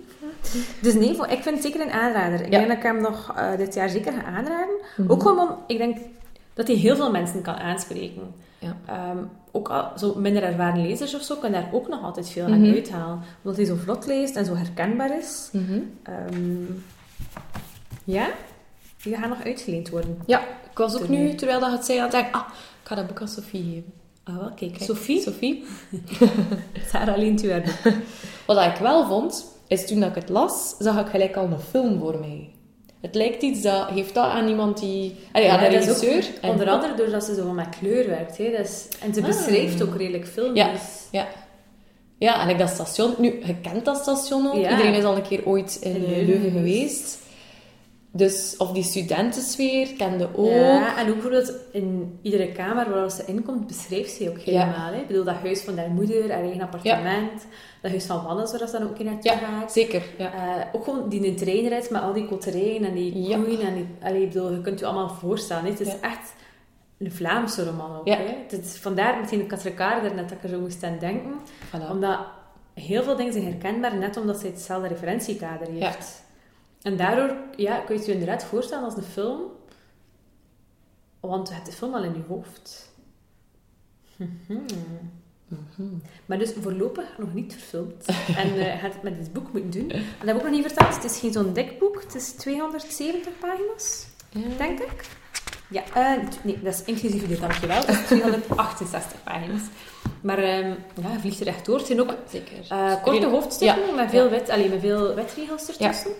dus 0.82 0.94
nee, 0.94 1.14
voor- 1.14 1.26
ik 1.28 1.42
vind 1.42 1.54
het 1.54 1.64
zeker 1.64 1.80
een 1.80 1.90
aanrader. 1.92 2.40
Ik 2.40 2.52
Ja. 2.52 2.58
denk 2.58 2.68
dat 2.68 2.76
ik 2.76 2.82
hem 2.82 3.00
nog 3.00 3.32
eh, 3.36 3.56
dit 3.56 3.74
jaar 3.74 3.88
zeker 3.88 4.12
ga 4.12 4.22
aanraden. 4.24 4.76
Mhm. 4.96 5.10
Ook 5.10 5.22
gewoon, 5.22 5.48
om- 5.48 5.56
ik 5.66 5.78
denk 5.78 5.98
dat 6.54 6.66
hij 6.66 6.76
heel 6.76 6.96
veel 6.96 7.10
mensen 7.10 7.42
kan 7.42 7.54
aanspreken. 7.54 8.34
Ja. 8.58 8.76
Ehm, 8.86 9.16
ook 9.52 9.68
al 9.68 9.98
zo 9.98 10.14
minder 10.14 10.42
ervaren 10.42 10.82
lezers 10.86 11.14
of 11.14 11.22
zo, 11.22 11.36
kan 11.36 11.52
daar 11.52 11.68
ook 11.72 11.88
nog 11.88 12.02
altijd 12.02 12.28
veel 12.28 12.48
Mhm. 12.48 12.52
aan 12.52 12.72
uithalen. 12.74 13.20
Omdat 13.42 13.56
hij 13.56 13.66
zo 13.66 13.74
vlot 13.76 14.06
leest 14.06 14.36
en 14.36 14.44
zo 14.44 14.54
herkenbaar 14.54 15.18
is. 15.18 15.48
Mhm. 15.52 15.78
Ehm, 16.02 16.64
ja, 18.04 18.28
die 19.02 19.16
gaat 19.16 19.28
nog 19.28 19.44
uitgeleend 19.44 19.88
worden. 19.90 20.18
Ja, 20.26 20.40
ik 20.70 20.78
was 20.78 21.00
ook 21.02 21.08
nu, 21.08 21.34
terwijl 21.34 21.60
dat 21.60 21.72
het 21.72 21.84
zei, 21.84 21.98
aan 21.98 22.04
het 22.04 22.12
denken, 22.12 22.32
ah, 22.32 22.46
ik 22.82 22.88
ga 22.88 22.94
dat 22.94 23.06
boek 23.06 23.20
aan 23.20 23.28
Sophie 23.28 23.62
geven. 23.64 23.92
Ah, 24.24 24.36
wel, 24.38 24.50
kijk. 24.56 24.72
kijk. 24.72 24.82
Sophie? 24.82 25.20
Sophie. 25.20 25.64
Sarah 26.90 27.16
leent 27.16 27.42
u 27.44 27.50
haar. 27.52 27.80
Wat 28.46 28.64
ik 28.64 28.76
wel 28.80 29.06
vond, 29.06 29.44
is 29.68 29.86
toen 29.86 30.02
ik 30.02 30.14
het 30.14 30.28
las, 30.28 30.74
zag 30.78 31.00
ik 31.00 31.06
gelijk 31.06 31.36
al 31.36 31.44
een 31.44 31.60
film 31.60 31.98
voor 31.98 32.18
mij. 32.20 32.50
Het 33.00 33.14
lijkt 33.14 33.42
iets 33.42 33.62
dat... 33.62 33.88
Heeft 33.88 34.14
dat 34.14 34.24
aan 34.24 34.48
iemand 34.48 34.80
die... 34.80 35.14
Allee, 35.32 35.50
aan 35.50 35.58
een 35.58 35.64
ook 35.64 35.70
regisseur. 35.72 36.24
En- 36.40 36.50
Onder 36.50 36.68
andere 36.68 36.94
doordat 36.94 37.24
ze 37.24 37.34
zo 37.34 37.52
met 37.52 37.68
kleur 37.78 38.06
werkt. 38.08 38.38
Hè. 38.38 38.44
En 38.44 39.14
ze 39.14 39.20
Ah. 39.20 39.26
beschrijft 39.26 39.82
ook 39.82 39.96
redelijk 39.96 40.26
films. 40.28 40.58
Ja. 40.58 40.70
Ja. 41.10 41.26
Ja, 42.18 42.42
en 42.42 42.48
ik 42.48 42.58
dat 42.58 42.68
station... 42.68 43.14
Nu, 43.18 43.40
je 43.44 43.54
kent 43.62 43.84
dat 43.84 43.96
station 43.96 44.46
ook. 44.46 44.54
Ja. 44.56 44.70
Iedereen 44.70 44.94
is 44.94 45.04
al 45.04 45.16
een 45.16 45.22
keer 45.22 45.46
ooit 45.46 45.78
in, 45.80 45.90
In 45.96 46.02
eh, 46.04 46.08
Leuven 46.08 46.26
Leuven 46.26 46.50
geweest. 46.50 47.18
Dus, 48.14 48.54
of 48.56 48.72
die 48.72 48.82
studentensfeer 48.82 49.92
kende 49.92 50.28
ook. 50.36 50.46
Ja, 50.50 50.96
en 50.98 51.06
ook 51.08 51.12
bijvoorbeeld 51.12 51.54
in 51.72 52.18
iedere 52.22 52.52
kamer 52.52 52.90
waar 52.90 53.10
ze 53.10 53.22
inkomt, 53.26 53.66
beschrijft 53.66 54.10
ze 54.10 54.28
ook 54.30 54.38
Ja. 54.38 54.64
helemaal. 54.66 54.92
Hè. 54.92 55.00
Ik 55.00 55.06
bedoel, 55.06 55.24
dat 55.24 55.34
huis 55.34 55.60
van 55.60 55.78
haar 55.78 55.90
moeder, 55.90 56.30
haar 56.32 56.40
eigen 56.42 56.60
appartement, 56.60 57.46
dat 57.80 57.90
huis 57.90 58.04
van 58.04 58.24
Wannes, 58.24 58.50
waar 58.58 58.68
ze 58.68 58.78
dan 58.78 58.88
ook 58.88 58.98
in 58.98 59.04
naartoe 59.04 59.30
Ja, 59.30 59.36
gaat. 59.38 59.72
zeker. 59.72 60.02
Ja. 60.18 60.32
Eh, 60.32 60.64
ook 60.72 60.84
gewoon 60.84 61.08
die 61.08 61.26
een 61.26 61.36
treinrit 61.36 61.90
met 61.90 62.02
al 62.02 62.12
die 62.12 62.26
kotterijen 62.26 62.84
en 62.84 62.94
die 62.94 63.12
koeien. 63.12 63.60
En 63.60 63.74
die, 63.74 63.86
allee, 64.02 64.22
ik 64.22 64.32
bedoel, 64.32 64.50
je 64.52 64.60
kunt 64.60 64.78
je 64.78 64.84
allemaal 64.86 65.08
voorstellen. 65.08 65.64
hè. 65.64 65.70
Het 65.70 65.80
is 65.80 66.00
echt 66.00 66.32
een 66.98 67.12
Vlaamse 67.12 67.64
roman 67.64 67.98
ook. 67.98 68.06
Hè. 68.08 68.16
Het 68.48 68.64
is 68.64 68.76
vandaar 68.76 69.20
meteen 69.20 69.38
de 69.38 69.46
Katrekaar 69.46 70.02
net 70.02 70.16
dat 70.28 70.30
ik 70.30 70.42
er 70.42 70.48
zo 70.48 70.60
moest 70.60 70.82
aan 70.82 70.96
denken. 71.00 71.32
Voilà. 71.68 71.90
Omdat 71.90 72.18
heel 72.74 73.02
veel 73.02 73.16
dingen 73.16 73.32
zijn 73.32 73.44
herkenbaar, 73.44 73.96
net 73.96 74.16
omdat 74.16 74.38
ze 74.40 74.46
hetzelfde 74.46 74.88
referentiekader 74.88 75.66
heeft. 75.70 76.22
En 76.82 76.96
daardoor 76.96 77.36
ja, 77.56 77.76
kun 77.78 77.94
je 77.94 78.00
het 78.00 78.06
je 78.06 78.12
inderdaad 78.12 78.44
voorstellen 78.44 78.84
als 78.84 78.96
een 78.96 79.02
film. 79.02 79.40
Want 81.20 81.48
je 81.48 81.54
hebt 81.54 81.66
de 81.66 81.72
film 81.72 81.94
al 81.94 82.02
in 82.04 82.12
je 82.14 82.22
hoofd. 82.28 82.90
Mhm. 84.16 84.58
Maar 86.26 86.38
dus 86.38 86.52
voorlopig 86.60 87.04
nog 87.18 87.34
niet 87.34 87.52
verfilmd. 87.52 88.06
en 88.42 88.54
je 88.54 88.64
gaat 88.80 88.92
het 88.92 89.02
met 89.02 89.16
dit 89.16 89.32
boek 89.32 89.52
moeten 89.52 89.70
doen. 89.70 89.90
En 89.90 89.98
dat 90.18 90.26
heb 90.26 90.28
ik 90.28 90.34
ook 90.36 90.42
nog 90.42 90.50
niet 90.50 90.66
verteld. 90.66 90.94
Het 90.94 91.04
is 91.04 91.18
geen 91.18 91.32
zo'n 91.32 91.52
dik 91.52 91.78
boek. 91.78 92.02
Het 92.02 92.14
is 92.14 92.30
270 92.30 93.38
pagina's, 93.38 94.06
Ja. 94.30 94.56
denk 94.56 94.78
ik. 94.80 95.08
Ja, 95.68 95.82
eh, 95.94 96.22
nee, 96.42 96.62
dat 96.62 96.74
is 96.74 96.82
inclusief 96.84 97.26
dit, 97.28 97.40
dankjewel. 97.40 97.80
Dat 97.80 97.88
is 97.88 98.06
268 98.06 99.22
pagina's. 99.24 99.62
Maar 100.20 100.38
ehm, 100.38 100.74
ja, 101.02 101.12
je 101.12 101.18
vliegt 101.20 101.40
er 101.40 101.46
echt 101.46 101.66
door. 101.66 101.78
Het 101.78 101.86
zijn 101.86 102.00
ook 102.00 102.14
Zeker. 102.30 102.66
eh, 102.68 103.02
korte 103.02 103.26
hoofdstukken 103.26 103.94
met, 103.94 104.10
veel 104.10 104.24
Ja. 104.24 104.30
wet, 104.30 104.48
allee, 104.50 104.68
met 104.68 104.80
veel 104.80 105.14
wetregels 105.14 105.68
ertussen. 105.68 106.10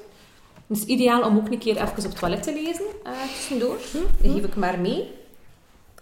Dus 0.73 0.85
ideaal 0.85 1.23
om 1.25 1.37
ook 1.37 1.51
een 1.51 1.59
keer 1.59 1.77
even 1.77 1.89
op 1.89 1.97
het 1.97 2.19
toilet 2.19 2.43
te 2.43 2.53
lezen, 2.53 2.85
eh, 3.05 3.13
tussendoor. 3.35 3.77
Dat 3.93 4.33
geef 4.33 4.45
ik 4.45 4.57
maar 4.57 4.79
mee. 4.79 5.11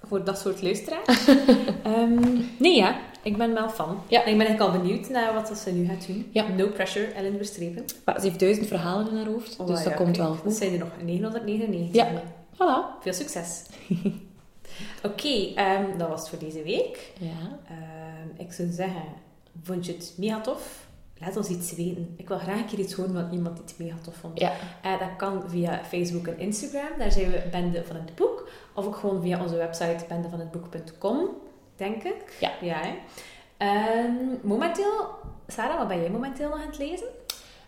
Voor 0.09 0.25
dat 0.25 0.39
soort 0.39 0.63
luisteraars. 0.63 1.27
Ehm, 1.83 2.39
nee, 2.59 2.77
ja. 2.77 2.99
Ik 3.23 3.37
ben 3.37 3.55
wel 3.55 3.69
fan. 3.69 4.03
Ja. 4.09 4.23
En 4.25 4.31
ik 4.33 4.39
ben 4.39 4.47
eigenlijk 4.47 4.61
al 4.77 4.81
benieuwd 4.81 5.09
naar 5.09 5.35
wat 5.35 5.59
ze 5.59 5.71
nu 5.71 5.87
gaat 5.87 6.07
doen. 6.07 6.29
Ja. 6.33 6.49
No 6.49 6.67
pressure, 6.69 7.07
Ellen 7.07 7.37
Verstrepen. 7.37 7.85
Maar 8.05 8.21
ze 8.21 8.27
heeft 8.27 8.41
duizend 8.41 8.67
verhalen 8.67 9.09
in 9.11 9.17
haar 9.17 9.27
hoofd, 9.27 9.47
dus 9.47 9.57
Oh, 9.57 9.67
dat 9.67 9.83
ja, 9.85 9.91
komt 9.91 10.17
kijk, 10.17 10.17
wel 10.17 10.29
Dat 10.31 10.41
goed. 10.41 10.55
zijn 10.55 10.73
er 10.73 10.79
nog 10.79 10.89
999. 11.05 11.95
Ja. 11.95 12.23
Voilà. 12.55 13.03
Veel 13.03 13.13
succes. 13.13 13.63
Oké, 15.09 15.53
ehm, 15.55 15.99
dat 15.99 16.09
was 16.09 16.21
het 16.21 16.29
voor 16.29 16.39
deze 16.39 16.63
week. 16.63 17.13
Ja. 17.19 17.59
Ehm, 17.69 18.47
ik 18.47 18.53
zou 18.53 18.69
zeggen, 18.73 19.03
vond 19.63 19.87
je 19.87 19.93
het 19.93 20.13
mega 20.17 20.41
tof? 20.41 20.89
Laat 21.21 21.37
ons 21.37 21.49
iets 21.49 21.75
weten. 21.75 22.15
Ik 22.17 22.29
wil 22.29 22.39
graag 22.39 22.59
een 22.59 22.67
keer 22.67 22.79
iets 22.79 22.95
horen 22.95 23.13
van 23.13 23.33
iemand 23.33 23.57
die 23.57 23.65
het 23.65 23.79
mega 23.79 23.97
tof 24.03 24.15
vond. 24.15 24.39
Ja. 24.39 24.53
Eh, 24.83 24.99
dat 24.99 25.17
kan 25.17 25.43
via 25.47 25.85
Facebook 25.85 26.27
en 26.27 26.39
Instagram. 26.39 26.99
Daar 26.99 27.13
zijn 27.13 27.31
we 27.31 27.43
Bende 27.51 27.85
van 27.85 27.97
het 27.97 28.15
Boek. 28.15 28.49
Of 28.75 28.87
ook 28.87 28.97
gewoon 28.97 29.23
via 29.23 29.43
onze 29.43 29.57
website 29.57 30.05
bendevanhetboek.com, 30.09 31.29
denk 31.77 32.03
ik. 32.03 32.37
Ja. 32.41 32.53
ja. 32.61 32.81
Ehm, 33.57 34.15
momenteel, 34.43 35.09
Sarah, 35.47 35.79
wat 35.79 35.89
ben 35.89 36.01
jij 36.01 36.11
momenteel 36.11 36.49
nog 36.49 36.61
aan 36.61 36.67
het 36.67 36.79
lezen? 36.79 37.09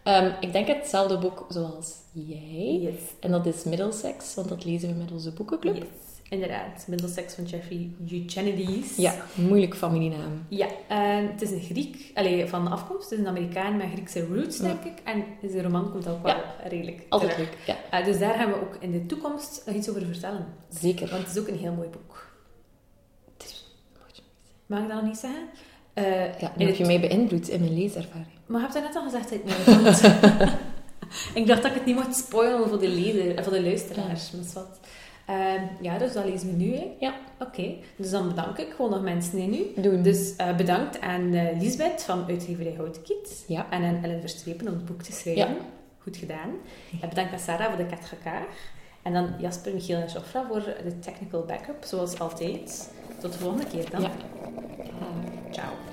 Ehm, 0.03 0.31
ik 0.41 0.53
denk 0.53 0.67
hetzelfde 0.67 1.19
boek 1.19 1.47
zoals 1.49 1.95
jij. 2.13 2.79
Yes. 2.81 3.01
En 3.21 3.31
dat 3.31 3.47
is 3.47 3.65
Middlesex, 3.65 4.35
want 4.35 4.49
dat 4.49 4.65
lezen 4.65 4.89
we 4.89 4.95
met 4.95 5.13
onze 5.13 5.33
boekenclub. 5.33 5.77
Yes, 5.77 5.87
inderdaad. 6.33 6.85
Middlesex 6.89 7.35
van 7.35 7.45
Jeffrey 7.45 7.91
Eugenides. 8.11 8.97
Ja, 8.97 9.15
moeilijk 9.35 9.75
familienaam. 9.77 10.45
Ja, 10.49 10.67
en 10.89 11.27
het 11.31 11.43
is 11.43 11.51
een 11.51 11.61
Griek, 11.61 12.11
allee, 12.15 12.47
van 12.47 12.71
afkomst. 12.71 13.03
Het 13.11 13.13
is 13.13 13.19
een 13.19 13.27
Amerikaan 13.31 13.77
met 13.77 13.87
Griekse 13.93 14.27
roots, 14.27 14.57
Ja. 14.57 14.63
denk 14.65 14.85
ik. 14.85 14.99
En 15.05 15.25
deze 15.41 15.63
roman 15.63 15.91
komt 15.91 16.09
ook 16.09 16.23
wel 16.23 16.37
redelijk 16.69 17.03
Altijd 17.09 17.31
terug. 17.33 17.49
leuk. 17.49 17.59
Ja, 17.67 17.99
Eh, 17.99 18.05
dus 18.05 18.19
daar 18.19 18.35
gaan 18.35 18.49
we 18.49 18.61
ook 18.61 18.77
in 18.81 18.91
de 18.91 19.07
toekomst 19.07 19.63
nog 19.67 19.75
iets 19.75 19.89
over 19.91 20.05
vertellen. 20.07 20.47
zeker. 20.69 21.09
Want 21.11 21.23
het 21.27 21.37
is 21.37 21.41
ook 21.43 21.49
een 21.49 21.59
heel 21.59 21.73
mooi 21.73 21.89
boek. 21.89 22.31
Het 23.39 23.47
is- 23.49 23.67
Mag 24.67 24.81
ik 24.83 24.89
dat 24.89 24.97
nog 24.97 25.07
niet 25.07 25.19
zeggen? 25.19 25.49
Eh, 25.95 26.05
Ja, 26.41 26.53
nu 26.57 26.65
heb 26.67 26.69
het- 26.69 26.77
je 26.77 26.85
mij 26.85 27.01
beïnvloed 27.01 27.49
in 27.49 27.61
mijn 27.61 27.75
leeservaring. 27.75 28.27
Maar 28.47 28.61
je 28.61 28.67
hebt 28.67 28.73
dat 28.75 28.83
net 28.83 28.97
al 28.97 29.03
gezegd 29.03 29.33
uit 29.33 29.45
mijn 29.45 29.83
mond. 29.83 30.01
ik 31.35 31.47
dacht 31.47 31.63
dat 31.63 31.71
ik 31.71 31.77
het 31.77 31.87
niet 31.87 31.95
mocht 31.97 32.17
spoilen 32.17 32.69
voor 32.69 32.79
de, 32.79 32.89
lezer, 32.89 33.37
eh, 33.37 33.45
voor 33.45 33.53
de 33.53 33.63
luisteraars. 33.63 34.31
Maar 34.31 34.45
wat. 34.55 34.81
Ehm, 35.27 35.63
ja, 35.81 35.99
dus 35.99 36.13
dat 36.13 36.25
lezen 36.25 36.49
we 36.51 36.65
nu. 36.65 36.75
Hè. 36.75 36.87
Ja. 36.99 37.15
Oké, 37.39 37.75
dus 37.97 38.11
dan 38.11 38.29
bedank 38.29 38.59
ik 38.59 38.73
gewoon 38.77 38.91
nog 38.91 39.03
mensen 39.03 39.39
in 39.39 39.51
nu. 39.51 39.83
Doen. 39.83 40.03
Dus 40.03 40.37
eh, 40.37 40.57
bedankt 40.57 41.01
aan 41.01 41.33
eh 41.35 41.61
Lisbeth 41.61 42.03
van 42.03 42.25
Uitgeverij 42.29 42.75
Houtkiet. 42.77 43.45
Ja. 43.47 43.67
En 43.71 43.85
aan 43.85 44.03
Ellen 44.03 44.21
Verstrepen 44.21 44.69
om 44.69 44.75
het 44.75 44.85
boek 44.85 45.03
te 45.03 45.13
schrijven. 45.13 45.55
Ja. 45.55 45.57
Goed 45.99 46.17
gedaan. 46.17 46.51
En 47.01 47.09
bedankt 47.09 47.33
aan 47.33 47.39
Sarah 47.39 47.69
voor 47.69 47.77
de 47.77 47.87
katrakaar. 47.87 48.47
En 49.03 49.13
dan 49.13 49.35
Jasper, 49.39 49.75
Michiel 49.75 49.99
en 49.99 50.13
Joffra 50.13 50.47
voor 50.49 50.61
de 50.61 50.99
technical 50.99 51.45
backup, 51.45 51.85
zoals 51.85 52.19
altijd. 52.19 52.91
Tot 53.21 53.33
de 53.33 53.39
volgende 53.39 53.67
keer 53.67 53.91
dan. 53.91 54.01
Ja. 54.01 54.11
Ciao. 55.51 55.92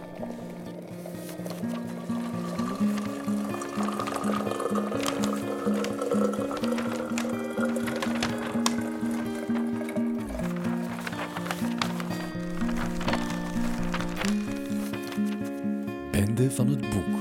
Van 16.59 16.67
het 16.67 16.89
boek. 16.89 17.18